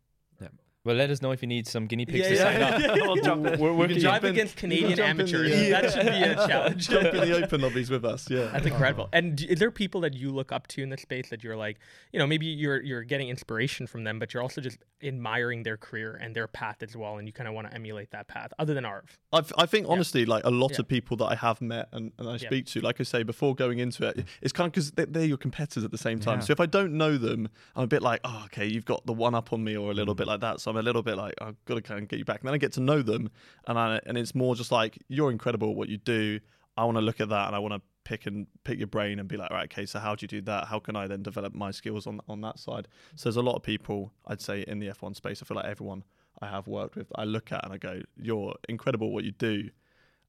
[0.85, 2.77] Well, let us know if you need some guinea pigs Yeah, to yeah.
[2.79, 2.95] sign up.
[3.01, 3.59] We'll jump in.
[3.59, 3.99] We're working.
[3.99, 5.51] Drive in- against you Canadian can jump in the, amateurs.
[5.51, 6.87] uh, That should be a challenge.
[6.89, 8.29] Jump in the open lobbies with us.
[8.29, 8.45] Yeah.
[8.53, 9.09] That's incredible.
[9.11, 11.57] And d- is there people that you look up to in the space that you're
[11.57, 11.79] like,
[12.13, 15.75] you know, maybe you're you're getting inspiration from them, but you're also just admiring their
[15.75, 18.51] career and their path as well, and you kind of want to emulate that path,
[18.57, 19.17] other than Arv.
[19.33, 20.77] I've, I think honestly, like a lot Yeah.
[20.79, 22.47] of people that I have met and, and I Yeah.
[22.47, 25.25] speak to, like I say before going into it, it's kind of because they're, they're
[25.25, 26.39] your competitors at the same time.
[26.39, 26.45] Yeah.
[26.45, 29.13] So if I don't know them, I'm a bit like, oh, okay, you've got the
[29.13, 29.97] one up on me, or a Mm.
[29.97, 30.61] little bit like that.
[30.61, 32.41] So I'm a little bit like, I've got to kind of get you back.
[32.41, 33.29] And then I get to know them,
[33.67, 36.39] and I and it's more just like you're incredible at what you do.
[36.77, 39.19] I want to look at that, and I want to pick and pick your brain
[39.19, 40.67] and be like, right, okay, so how do you do that?
[40.67, 42.87] How can I then develop my skills on on that side?
[43.15, 45.41] So there's a lot of people I'd say in the F1 space.
[45.41, 46.03] I feel like everyone
[46.41, 49.31] I have worked with, I look at and I go, you're incredible at what you
[49.31, 49.69] do,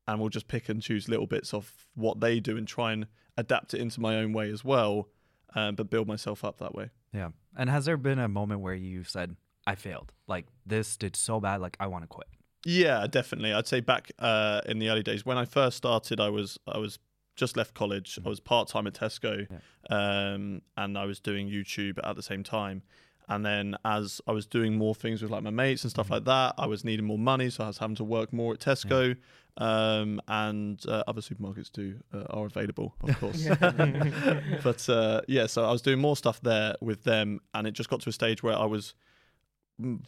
[0.07, 3.07] and we'll just pick and choose little bits of what they do and try and
[3.37, 5.09] adapt it into my own way as well,
[5.55, 6.91] um, but build myself up that way.
[7.13, 7.31] Yeah.
[7.57, 10.13] And has there been a moment where you said, I failed?
[10.27, 12.29] Like, this did so bad, like, I want to quit?
[12.65, 13.53] Yeah, definitely.
[13.53, 16.79] I'd say back uh, in the early days when I first started, I was I
[16.79, 16.99] was
[17.37, 18.19] just left college.
[18.25, 19.47] I was part time at Tesco,
[19.89, 22.83] um, and I was doing YouTube at the same time.
[23.29, 26.25] And then as I was doing more things with like my mates and stuff like
[26.25, 29.17] that, I was needing more money, so I was having to work more at Tesco.
[29.57, 33.47] Um, and uh, other supermarkets do uh, are available, of course.
[34.65, 37.89] but uh, yeah, so I was doing more stuff there with them, and it just
[37.89, 38.95] got to a stage where I was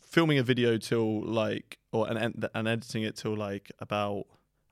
[0.03, 4.25] filming a video till like or and, and editing it till like about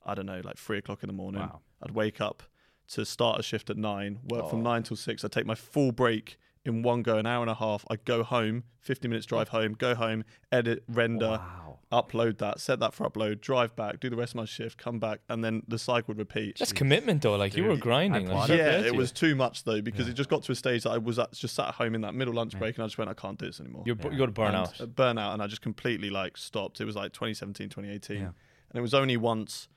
[0.05, 1.43] I don't know like three o'clock in the morning.
[1.43, 1.61] Wow.
[1.83, 2.43] I'd wake up
[2.89, 4.63] to start a shift at nine, work from Oh.
[4.63, 5.25] nine till six.
[5.25, 7.85] I'd take my full break in one go, an hour and a half.
[7.91, 11.79] I'd go home, fifty minutes drive home, go home, edit, render, Wow.
[11.91, 14.99] upload that, set that for upload, drive back, do the rest of my shift, come
[14.99, 16.59] back, and then the cycle would repeat.
[16.59, 17.37] That's commitment, though.
[17.37, 18.29] Like you were grinding.
[18.29, 18.59] Like, it.
[18.59, 20.99] yeah, it was too much though because it just got to a stage that I
[20.99, 23.11] was at, just sat at home in that middle lunch break and I just went,
[23.11, 23.85] I can't do this anymore.
[23.87, 24.81] You're, you got to burn and, out.
[24.81, 26.81] uh, burnout, and I just completely like stopped.
[26.81, 28.23] It was like 2017, 2018, Yeah.
[28.27, 28.35] and
[28.75, 29.69] it was only once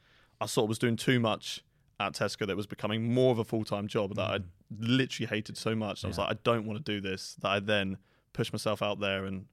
[0.41, 1.63] I sort of was doing too much
[2.07, 4.45] at Tesco that was becoming more of a full time job that I mm.
[4.79, 6.03] literally hated so much.
[6.03, 7.35] I was like, I don't want to do this.
[7.41, 7.97] That I then
[8.33, 9.45] pushed myself out there and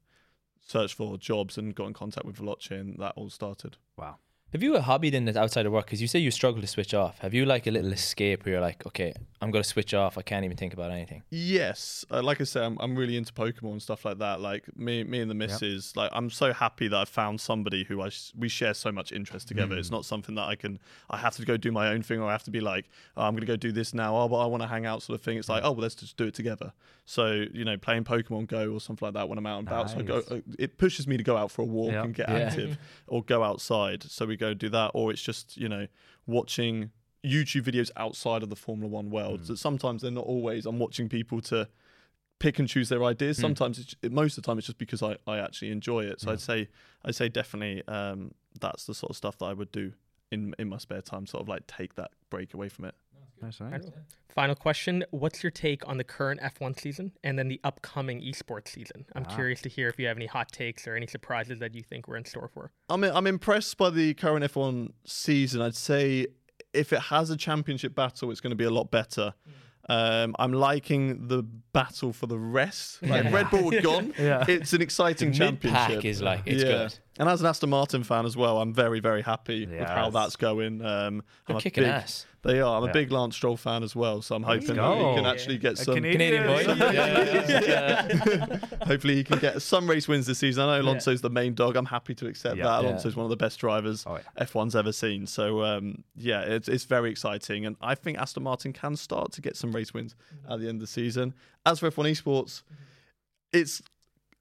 [0.67, 3.77] searched for jobs and got in contact with Veloce, and that all started.
[3.97, 4.17] Wow.
[4.53, 5.87] Have you a hobby then that's outside of work?
[5.87, 7.21] Because you say you struggle to switch off.
[7.21, 10.19] Have you like a little escape where you're like, okay, I'm going to switch off.
[10.19, 11.23] I can't even think about anything.
[11.31, 14.41] Yes, uh, like I said, I'm, I'm really into Pokemon and stuff like that.
[14.41, 18.03] Like me, me and the missus, like I'm so happy that I found somebody who
[18.03, 19.77] I sh- we share so much interest together.
[19.79, 22.27] It's not something that I can I have to go do my own thing or
[22.29, 24.17] I have to be like, oh, I'm gonna go do this now.
[24.17, 25.39] Oh, but I want to hang out, sort of thing.
[25.39, 26.73] It's like, oh, well, let's just do it together.
[27.07, 29.91] So you know, playing Pokemon Go or something like that when I'm out and about,
[29.91, 32.03] so I go, uh, it pushes me to go out for a walk Yeah.
[32.03, 32.35] and get Yeah.
[32.37, 34.03] active or go outside.
[34.03, 35.87] So we go do that, or it's just you know
[36.27, 36.91] watching
[37.25, 39.47] YouTube videos outside of the Formula One world.
[39.47, 40.67] So sometimes they're not always.
[40.67, 41.69] I'm watching people to
[42.39, 43.37] pick and choose their ideas.
[43.37, 43.43] Hmm.
[43.43, 46.21] Sometimes, it's, most of the time, it's just because I, I actually enjoy it.
[46.21, 46.69] So I'd say
[47.05, 49.93] I'd say definitely um, that's the sort of stuff that I would do
[50.33, 51.27] in in my spare time.
[51.27, 52.95] Sort of like take that break away from it.
[53.43, 53.85] Nice, nice.
[54.29, 58.69] Final question: What's your take on the current F1 season and then the upcoming esports
[58.69, 59.07] season?
[59.15, 59.35] I'm Ah.
[59.35, 62.07] curious to hear if you have any hot takes or any surprises that you think
[62.07, 62.71] we're in store for.
[62.89, 65.61] I'm I'm impressed by the current F1 season.
[65.63, 66.27] I'd say
[66.73, 69.35] if it has a championship battle, it's going to be a lot better.
[69.89, 73.03] Um, I'm liking the battle for the rest.
[73.03, 73.33] Like Yeah.
[73.35, 74.45] Red Bull gone, Yeah.
[74.47, 76.05] it's an exciting The mid-pack championship.
[76.05, 76.69] is like- it's yeah.
[76.71, 76.99] good.
[77.21, 80.37] And as an Aston Martin fan as well, I'm very very happy with how that's
[80.37, 80.81] going.
[80.85, 82.27] Um, They're I'm a kicking big- ass.
[82.43, 82.79] They are.
[82.79, 82.91] I'm Yeah.
[82.91, 85.75] a big Lance Stroll fan as well, so I'm hoping that he can actually get
[85.75, 85.97] A some.
[85.97, 86.61] Canadian boy.
[86.67, 86.93] Yeah.
[86.93, 88.59] Yeah, yeah, yeah.
[88.87, 90.65] Hopefully, he can get some race wins this season.
[90.65, 91.77] I know Alonso's the main dog.
[91.77, 92.65] I'm happy to accept Yeah.
[92.65, 92.83] that.
[92.83, 92.89] Yeah.
[92.89, 94.45] Alonso's one of the best drivers Oh, yeah.
[94.47, 95.27] F1's ever seen.
[95.27, 97.67] So, um, yeah, it's, it's very exciting.
[97.67, 100.15] And I think Aston Martin can start to get some race wins
[100.49, 101.35] at the end of the season.
[101.67, 102.63] As for F1 Esports,
[103.53, 103.83] it's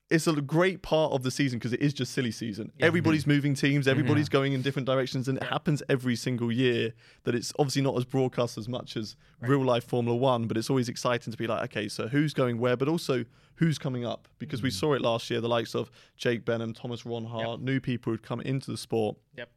[0.10, 2.72] it's a great part of the season because it is just silly season.
[2.80, 6.94] Everybody's moving teams, everybody's going in different directions, and it happens every single year.
[7.26, 10.70] That it's obviously not as broadcast as much as real life Formula One, but it's
[10.70, 13.24] always exciting to be like, okay, so who's going where, but also
[13.56, 14.74] who's coming up because we mm.
[14.74, 15.42] saw it last year.
[15.42, 19.50] The likes of Jake Benham, Thomas Ronhar, new people who'd come into the sport Yep.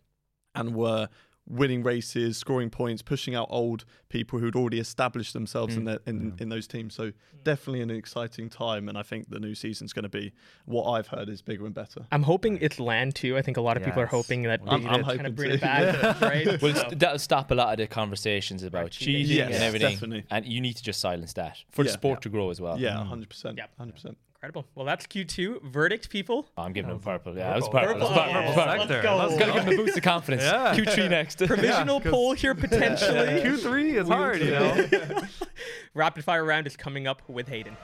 [0.54, 1.08] and were
[1.48, 5.86] winning races, scoring points, pushing out old people who'd already established themselves in, mm.
[5.86, 6.94] their, in, in those teams.
[6.94, 7.12] So mm.
[7.42, 10.32] definitely an exciting time, and I think the new season's going to be
[10.66, 12.06] what I've heard is bigger and better.
[12.12, 13.36] I'm hoping it's land too.
[13.36, 15.34] I think a lot of people are hoping that I'm- maybe I'm to kind of
[15.34, 15.54] bring too.
[15.56, 16.46] it back, right?
[16.62, 19.26] Well, So- it's, that'll stop a lot of the conversations about cheating.
[19.26, 19.92] cheating Yes, and everything.
[19.94, 20.24] definitely.
[20.30, 21.94] And you need to just silence that for the Yeah.
[21.94, 22.78] sport to grow as well.
[22.78, 23.08] Yeah, mm.
[23.10, 23.56] 100%.
[23.56, 23.70] Yep.
[23.80, 24.16] 100%.
[24.44, 24.64] Incredible.
[24.74, 25.62] Well, that's Q2.
[25.70, 26.48] Verdict, people.
[26.58, 27.36] Oh, I'm giving him purple.
[27.36, 27.80] Yeah, it was Purple.
[27.94, 28.00] purple.
[28.00, 28.24] Was Purple.
[28.24, 28.32] purple.
[28.32, 28.54] Yeah.
[28.54, 28.66] purple.
[28.66, 29.02] Let's Sector.
[29.02, 29.16] go.
[29.16, 30.42] Let's Gotta give him a boost of confidence.
[30.42, 30.74] Yeah.
[30.74, 31.38] Q3 next.
[31.46, 33.40] Provisional 'cause- pole here potentially.
[33.40, 34.88] Q3 is hard, you know.
[35.94, 37.76] Rapid fire round is coming up with Haydon.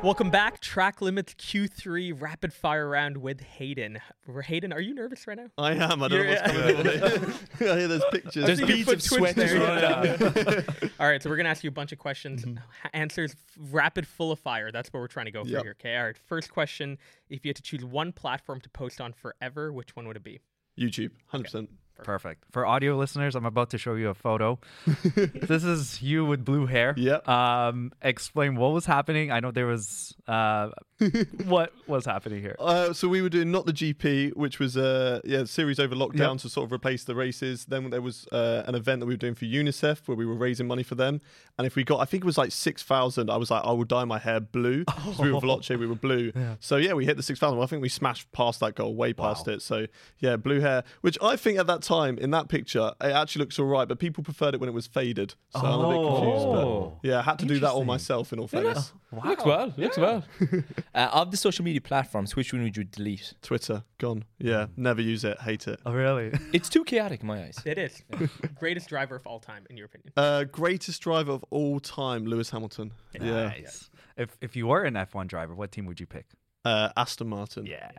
[0.00, 0.60] Welcome back.
[0.60, 3.98] Track limits Q3 rapid fire round with Haydon.
[4.44, 5.48] Haydon, are you nervous right now?
[5.58, 6.02] I am.
[6.02, 7.34] I don't know You're- what's coming on.
[7.60, 8.46] I hear there's pictures.
[8.46, 10.62] There's beads of sweat there, yeah.
[11.00, 12.44] All right, so we're gonna ask you a bunch of questions.
[12.44, 12.58] Mm-hmm.
[12.92, 13.34] Answers
[13.72, 14.70] rapid, full of fire.
[14.70, 15.62] That's what we're trying to go for Yep.
[15.64, 15.76] here.
[15.80, 15.96] Okay.
[15.96, 16.16] All right.
[16.16, 16.96] First question:
[17.28, 20.22] If you had to choose one platform to post on forever, which one would it
[20.24, 20.38] be?
[20.78, 21.66] YouTube, 100%.
[22.04, 22.44] Perfect.
[22.52, 24.58] For audio listeners, I'm about to show you a photo.
[24.86, 26.94] this is you with blue hair.
[26.96, 27.28] Yep.
[27.28, 29.30] Um, explain what was happening.
[29.30, 30.70] I know there was uh,
[31.44, 32.56] what was happening here.
[32.58, 35.94] Uh, so we were doing not the GP, which was uh, yeah, a series over
[35.94, 36.38] lockdown Yep.
[36.38, 37.64] to sort of replace the races.
[37.66, 40.34] Then there was uh, an event that we were doing for UNICEF where we were
[40.34, 41.20] raising money for them.
[41.56, 43.30] And if we got, I think it was like six thousand.
[43.30, 44.84] I was like, I will dye my hair blue.
[44.86, 46.32] 'Cause we were Veloce, we were blue.
[46.60, 47.58] So yeah, we hit the six thousand.
[47.58, 49.54] Well, I think we smashed past that goal, way past Wow.
[49.54, 49.62] it.
[49.62, 49.86] So
[50.18, 53.58] yeah, blue hair, which I think at that time in that picture it actually looks
[53.58, 55.34] all right, but people preferred it when it was faded.
[55.50, 56.46] So I'm a bit confused.
[56.46, 56.98] Oh.
[57.02, 58.32] But yeah, I had to do that all myself.
[58.32, 58.92] In all fairness,
[59.24, 59.72] Looks well.
[59.76, 60.24] Looks well.
[60.94, 63.34] uh, of the social media platforms, which one would you delete?
[63.42, 64.24] Twitter gone.
[64.38, 65.40] Yeah, never use it.
[65.40, 65.80] Hate it.
[65.84, 66.32] Oh, really?
[66.52, 67.60] It's too chaotic in my eyes.
[67.64, 68.02] It is
[68.58, 70.12] greatest driver of all time, in your opinion.
[70.16, 72.92] Uh, greatest driver of all time, Lewis Hamilton.
[73.14, 73.48] Yeah.
[73.48, 73.90] Nice.
[74.16, 76.26] If if you were an F1 driver, what team would you pick?
[76.64, 77.66] Uh, Aston Martin.
[77.66, 77.90] Yeah.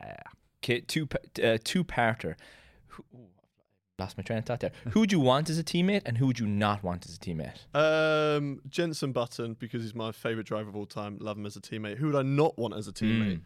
[0.64, 1.08] Okay, two
[1.44, 2.36] uh, two parter.
[2.88, 3.28] Who, ooh,
[4.00, 4.72] lost my train of thought there.
[4.92, 7.20] Who would you want as a teammate, and who would you not want as a
[7.20, 7.58] teammate?
[7.76, 11.18] Um, Jenson Button because he's my favourite driver of all time.
[11.20, 11.98] Love him as a teammate.
[11.98, 13.42] Who would I not want as a teammate?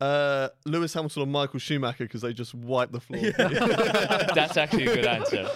[0.00, 3.22] Uh, Lewis Hamilton or Michael Schumacher because they just wipe the floor.
[3.22, 3.44] with me.
[4.34, 5.48] That's actually a good answer.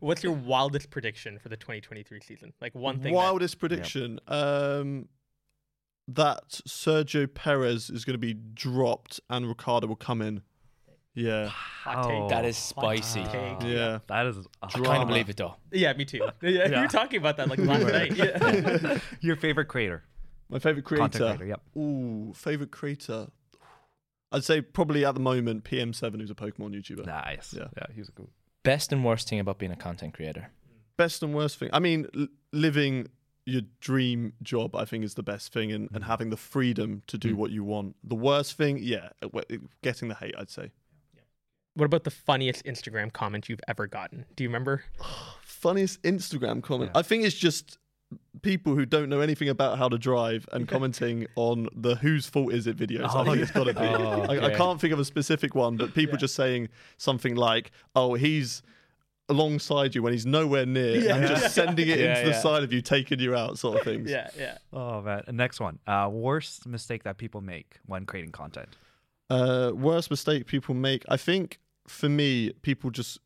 [0.00, 2.52] What's your wildest prediction for the 2023 season?
[2.60, 3.12] Like one thing.
[3.12, 4.20] that- Wildest prediction.
[4.28, 5.08] Um,
[6.08, 10.42] that Sergio Perez is going to be dropped and Ricciardo will come in.
[11.16, 11.48] Yeah.
[11.48, 12.12] hot take.
[12.12, 12.28] Oh.
[12.28, 13.24] That is Hot spicy.
[13.24, 13.62] take.
[13.62, 13.98] Yeah.
[14.06, 15.02] That is I kind Drama.
[15.02, 15.56] of believe it though.
[15.72, 16.20] Yeah, me too.
[16.42, 18.14] Yeah, you were talking about that like last night.
[18.14, 18.98] Yeah.
[19.20, 20.04] your favorite creator,
[20.50, 21.02] My favourite creator.
[21.08, 21.58] content creator.
[21.74, 21.82] Yep.
[21.82, 23.28] Ooh, favorite creator.
[24.32, 27.06] I'd say probably at the moment PM7, who's a Pokemon YouTuber.
[27.06, 27.54] Nice.
[27.56, 27.68] Yeah.
[27.76, 28.28] Yeah, he's a cool.
[28.62, 30.50] Best and worst thing about being a content creator.
[30.96, 31.70] Best and worst thing.
[31.72, 33.06] I mean, l- living
[33.44, 37.16] your dream job, I think, is the best thing, and, and having the freedom to
[37.16, 37.36] do Mm.
[37.36, 37.94] what you want.
[38.02, 39.28] The worst thing, yeah, uh,
[39.82, 40.72] getting the hate, I'd say.
[41.76, 44.24] What about the funniest Instagram comment you've ever gotten?
[44.34, 44.82] Do you remember?
[45.42, 46.90] Funniest Instagram comment.
[46.94, 47.00] Yeah.
[47.00, 47.78] I think it's just
[48.42, 52.52] people who don't know anything about how to drive and commenting on the whose fault
[52.52, 53.08] is it videos.
[53.14, 53.80] I Oh, think it's got to be.
[53.80, 57.72] Oh, I, I can't think of a specific one, but people just saying something like,
[57.94, 58.62] "Oh, he's
[59.28, 62.72] alongside you when he's nowhere near," and just sending it Yeah, into the side of
[62.72, 64.10] you, taking you out, sort of things.
[64.10, 64.58] Yeah, yeah.
[64.72, 65.24] Oh man.
[65.26, 65.78] And next one.
[65.86, 68.68] Uh, worst mistake that people make when creating content.
[69.28, 71.04] Uh, worst mistake people make.
[71.08, 71.58] I think
[71.88, 73.18] for me, people just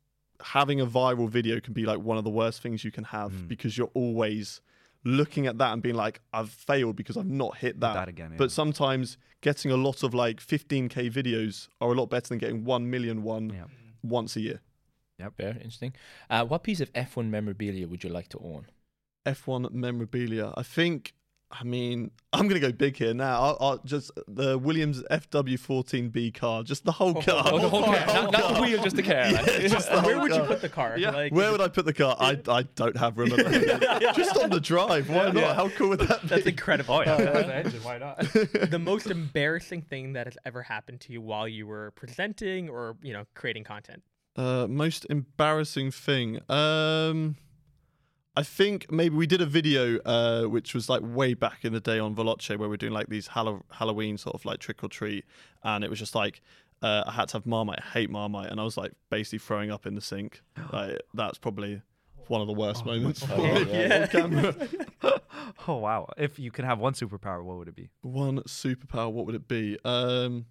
[0.42, 3.33] having a viral video can be like one of the worst things you can have
[3.33, 3.49] Mm.
[3.49, 4.61] because you're always
[5.05, 7.94] looking at that and being like, I've failed because I've not hit that.
[7.94, 8.37] that again, yeah.
[8.38, 12.64] But sometimes getting a lot of like 15k videos are a lot better than getting
[12.64, 13.64] 1 million one Yeah.
[14.03, 14.61] once a year.
[15.18, 15.94] Yeah, very interesting.
[16.31, 18.66] Uh, what piece of F1 memorabilia would you like to own?
[19.27, 20.53] F1 memorabilia.
[20.57, 21.14] I think
[21.52, 23.40] I mean, I'm gonna go big here now.
[23.42, 27.42] I'll, I'll just the Williams FW14B car, just the whole car.
[27.46, 27.96] Oh, the whole car.
[27.96, 29.30] whole Not, not the wheel, just the car.
[29.32, 29.46] Like.
[29.68, 30.96] Just the Where whole would you put the car?
[30.96, 31.10] Yeah.
[31.10, 32.16] Like, Where would I put the car?
[32.18, 33.32] I, I don't have room.
[33.32, 35.09] at the- Just on the drive.
[35.11, 35.57] Why not?
[35.57, 36.28] How cool would that be?
[36.28, 36.94] That's incredible.
[36.96, 37.82] Oh yeah, that's engine.
[37.82, 38.18] Why not?
[38.20, 42.96] the most embarrassing thing that has ever happened to you while you were presenting or
[43.03, 44.03] you know creating content.
[44.36, 46.40] Uh, most embarrassing thing.
[46.48, 47.36] Um,
[48.37, 51.81] I think maybe we did a video uh, which was like way back in the
[51.81, 54.85] day on Veloce where we are doing like these Hallow- Halloween sort of like trick
[54.85, 55.24] or treat,
[55.64, 56.41] and it was just like
[56.83, 57.81] uh, I had to have Marmite.
[57.83, 60.43] I hate Marmite, and I was like basically throwing up in the sink.
[60.72, 61.83] Like that's probably
[62.28, 64.07] one of the worst moments for me yeah.
[64.07, 64.55] camera.
[65.68, 66.09] oh wow!
[66.16, 67.91] If you could have one superpower, what would it be?
[68.03, 69.76] One superpower, what would it be?
[69.85, 70.47] Um,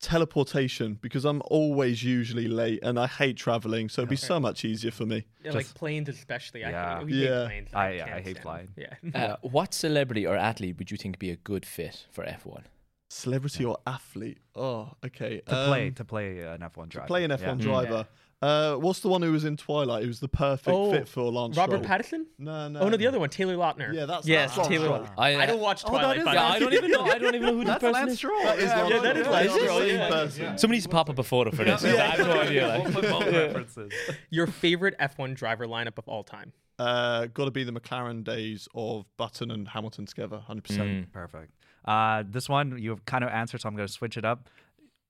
[0.00, 4.64] teleportation, because I'm always usually late and I hate traveling, so it'd be so much
[4.64, 5.24] easier for me.
[5.44, 6.64] Yeah, like planes especially.
[6.64, 6.98] I Yeah.
[6.98, 7.44] hate, we hate Yeah.
[7.46, 7.68] planes.
[7.74, 8.68] I- yeah, I hate flying.
[8.76, 8.94] Yeah.
[9.14, 12.64] Uh, what celebrity or athlete would you think be a good fit for F1?
[13.12, 14.38] Celebrity or athlete?
[14.54, 15.40] Oh, okay.
[15.40, 17.06] To play Um, to play an F1 driver.
[17.08, 17.64] play an F1 Yeah.
[17.64, 18.06] driver.
[18.42, 20.02] Uh, what's the one who was in Twilight?
[20.02, 21.98] Who was the perfect Oh, fit for Lance Robert Stroll?
[21.98, 22.24] Pattinson?
[22.38, 22.80] No, no.
[22.80, 23.92] Oh no, the other one, Taylor Lautner.
[23.92, 24.88] Yeah, that's- yes, that's Taylor.
[24.88, 25.14] Lance Lautner.
[25.18, 26.18] I, I don't watch Oh, Twilight.
[26.18, 27.02] is but Yeah, I don't even know.
[27.02, 28.18] I don't even know who this That's person Lance is.
[28.18, 28.42] Stroll.
[28.44, 28.76] That is yeah.
[28.82, 30.08] Lance Yeah, that is Lance Stroll, yeah.
[30.08, 30.58] person.
[30.58, 31.84] Somebody needs to pop up a photo for this.
[31.84, 32.66] I have no idea.
[32.66, 32.92] We'll Like.
[32.94, 33.92] put both references.
[34.30, 36.52] Your favorite F1 driver lineup of all time?
[36.78, 40.66] Uh, Got to be the McLaren days of Button and Hamilton together, hundred Mm.
[40.68, 41.12] percent.
[41.12, 41.52] Perfect.
[41.84, 44.48] Uh, this one you've kind of answered, so I'm going to switch it up.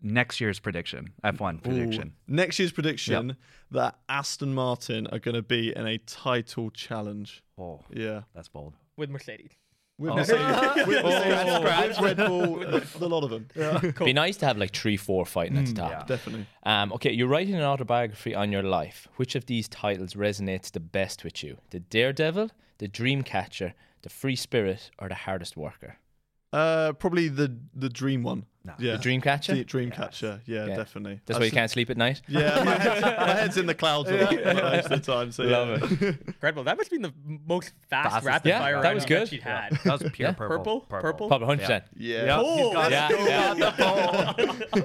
[0.03, 2.15] Next year's prediction, F1 prediction.
[2.27, 3.37] Next year's prediction
[3.71, 7.43] that Aston Martin are going to be in a title challenge.
[7.59, 8.75] Oh, Yeah, that's bold.
[8.97, 9.51] With Mercedes.
[9.99, 10.17] with Oh.
[10.17, 10.47] Mercedes,
[10.87, 13.93] with, Mercedes, with Red Bull, with a lot of them.
[14.03, 15.91] Be nice to have like three, four fighting at the top.
[15.91, 16.05] yeah.
[16.07, 16.47] Definitely.
[16.63, 19.07] Um, okay, you're writing an autobiography on your life.
[19.17, 21.59] Which of these titles resonates the best with you?
[21.73, 25.99] The Daredevil, the Dreamcatcher, the Free Spirit, or the Hardest Worker?
[26.53, 28.47] Uh, probably the the dream one.
[28.63, 28.75] Nah.
[28.79, 29.55] Yeah, The Dreamcatcher.
[29.55, 30.41] the Dreamcatcher.
[30.45, 30.77] Yeah, Yeah.
[30.77, 31.21] definitely.
[31.25, 32.21] That's I've why you seen- can't sleep at night.
[32.29, 35.33] Yeah, my head's, my head's in the clouds a lot most of the time.
[35.33, 36.09] So Love yeah.
[36.09, 36.19] it.
[36.27, 36.65] Incredible.
[36.65, 38.27] That must have been the most fast Fastest.
[38.27, 39.33] rapid Yeah, fire that round was that good.
[39.33, 39.79] you'd had.
[39.85, 40.33] That was pure Yeah.
[40.35, 40.81] purple.
[40.81, 41.01] Purple?
[41.01, 41.29] Purple?
[41.29, 41.61] Probably 100.
[41.63, 42.25] percent Yeah.
[42.27, 42.37] Yeah.
[42.37, 42.73] Cool.
[42.75, 43.59] Got Yeah, it.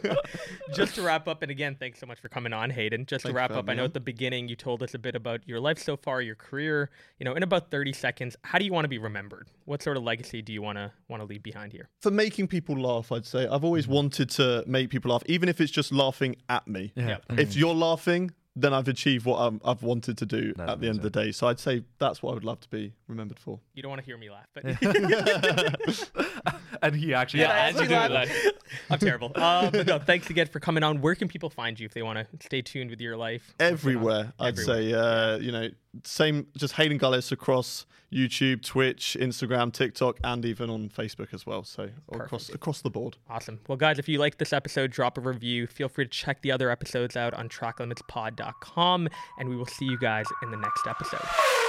[0.03, 0.15] yeah.
[0.73, 3.05] just to wrap up, and again, thanks so much for coming on, Haydon.
[3.05, 4.99] Just Thank to wrap for up, I know at the beginning you told us a
[4.99, 6.89] bit about your life so far, your career.
[7.19, 9.49] You know, in about thirty seconds, how do you want to be remembered?
[9.65, 11.89] What sort of legacy do you want to want to leave behind here?
[12.01, 15.59] For making people laugh, I'd say I've always wanted to make people laugh, even if
[15.59, 16.93] it's just laughing at me.
[16.95, 17.17] Yeah.
[17.31, 20.87] If you're laughing, then I've achieved what I'm, I've wanted to do That's at the
[20.87, 21.33] end of the day.
[21.33, 23.59] So I'd say that's what I would love to be remembered for.
[23.73, 24.63] You don't want to hear me laugh, but
[26.81, 27.41] and he actually.
[27.41, 28.45] Yeah, I as you actually do it, laughed.
[28.45, 28.55] like.
[28.89, 29.31] I'm terrible.
[29.35, 31.01] Uh, but no, thanks again for coming on.
[31.01, 33.53] Where can people find you if they want to stay tuned with your life?
[33.59, 34.75] Everywhere, I'd Everywhere.
[34.77, 34.93] say.
[34.93, 35.67] Uh, you know,
[36.03, 41.63] same, just Haydon Gullis across YouTube, Twitch, Instagram, TikTok, and even on Facebook as well.
[41.63, 43.17] So across across the board.
[43.29, 43.59] Awesome.
[43.67, 45.67] Well, guys, if you like this episode, drop a review.
[45.67, 49.97] Feel free to check the other episodes out on tracklimitspod.com, and we will see you
[49.99, 51.64] guys in the next episode.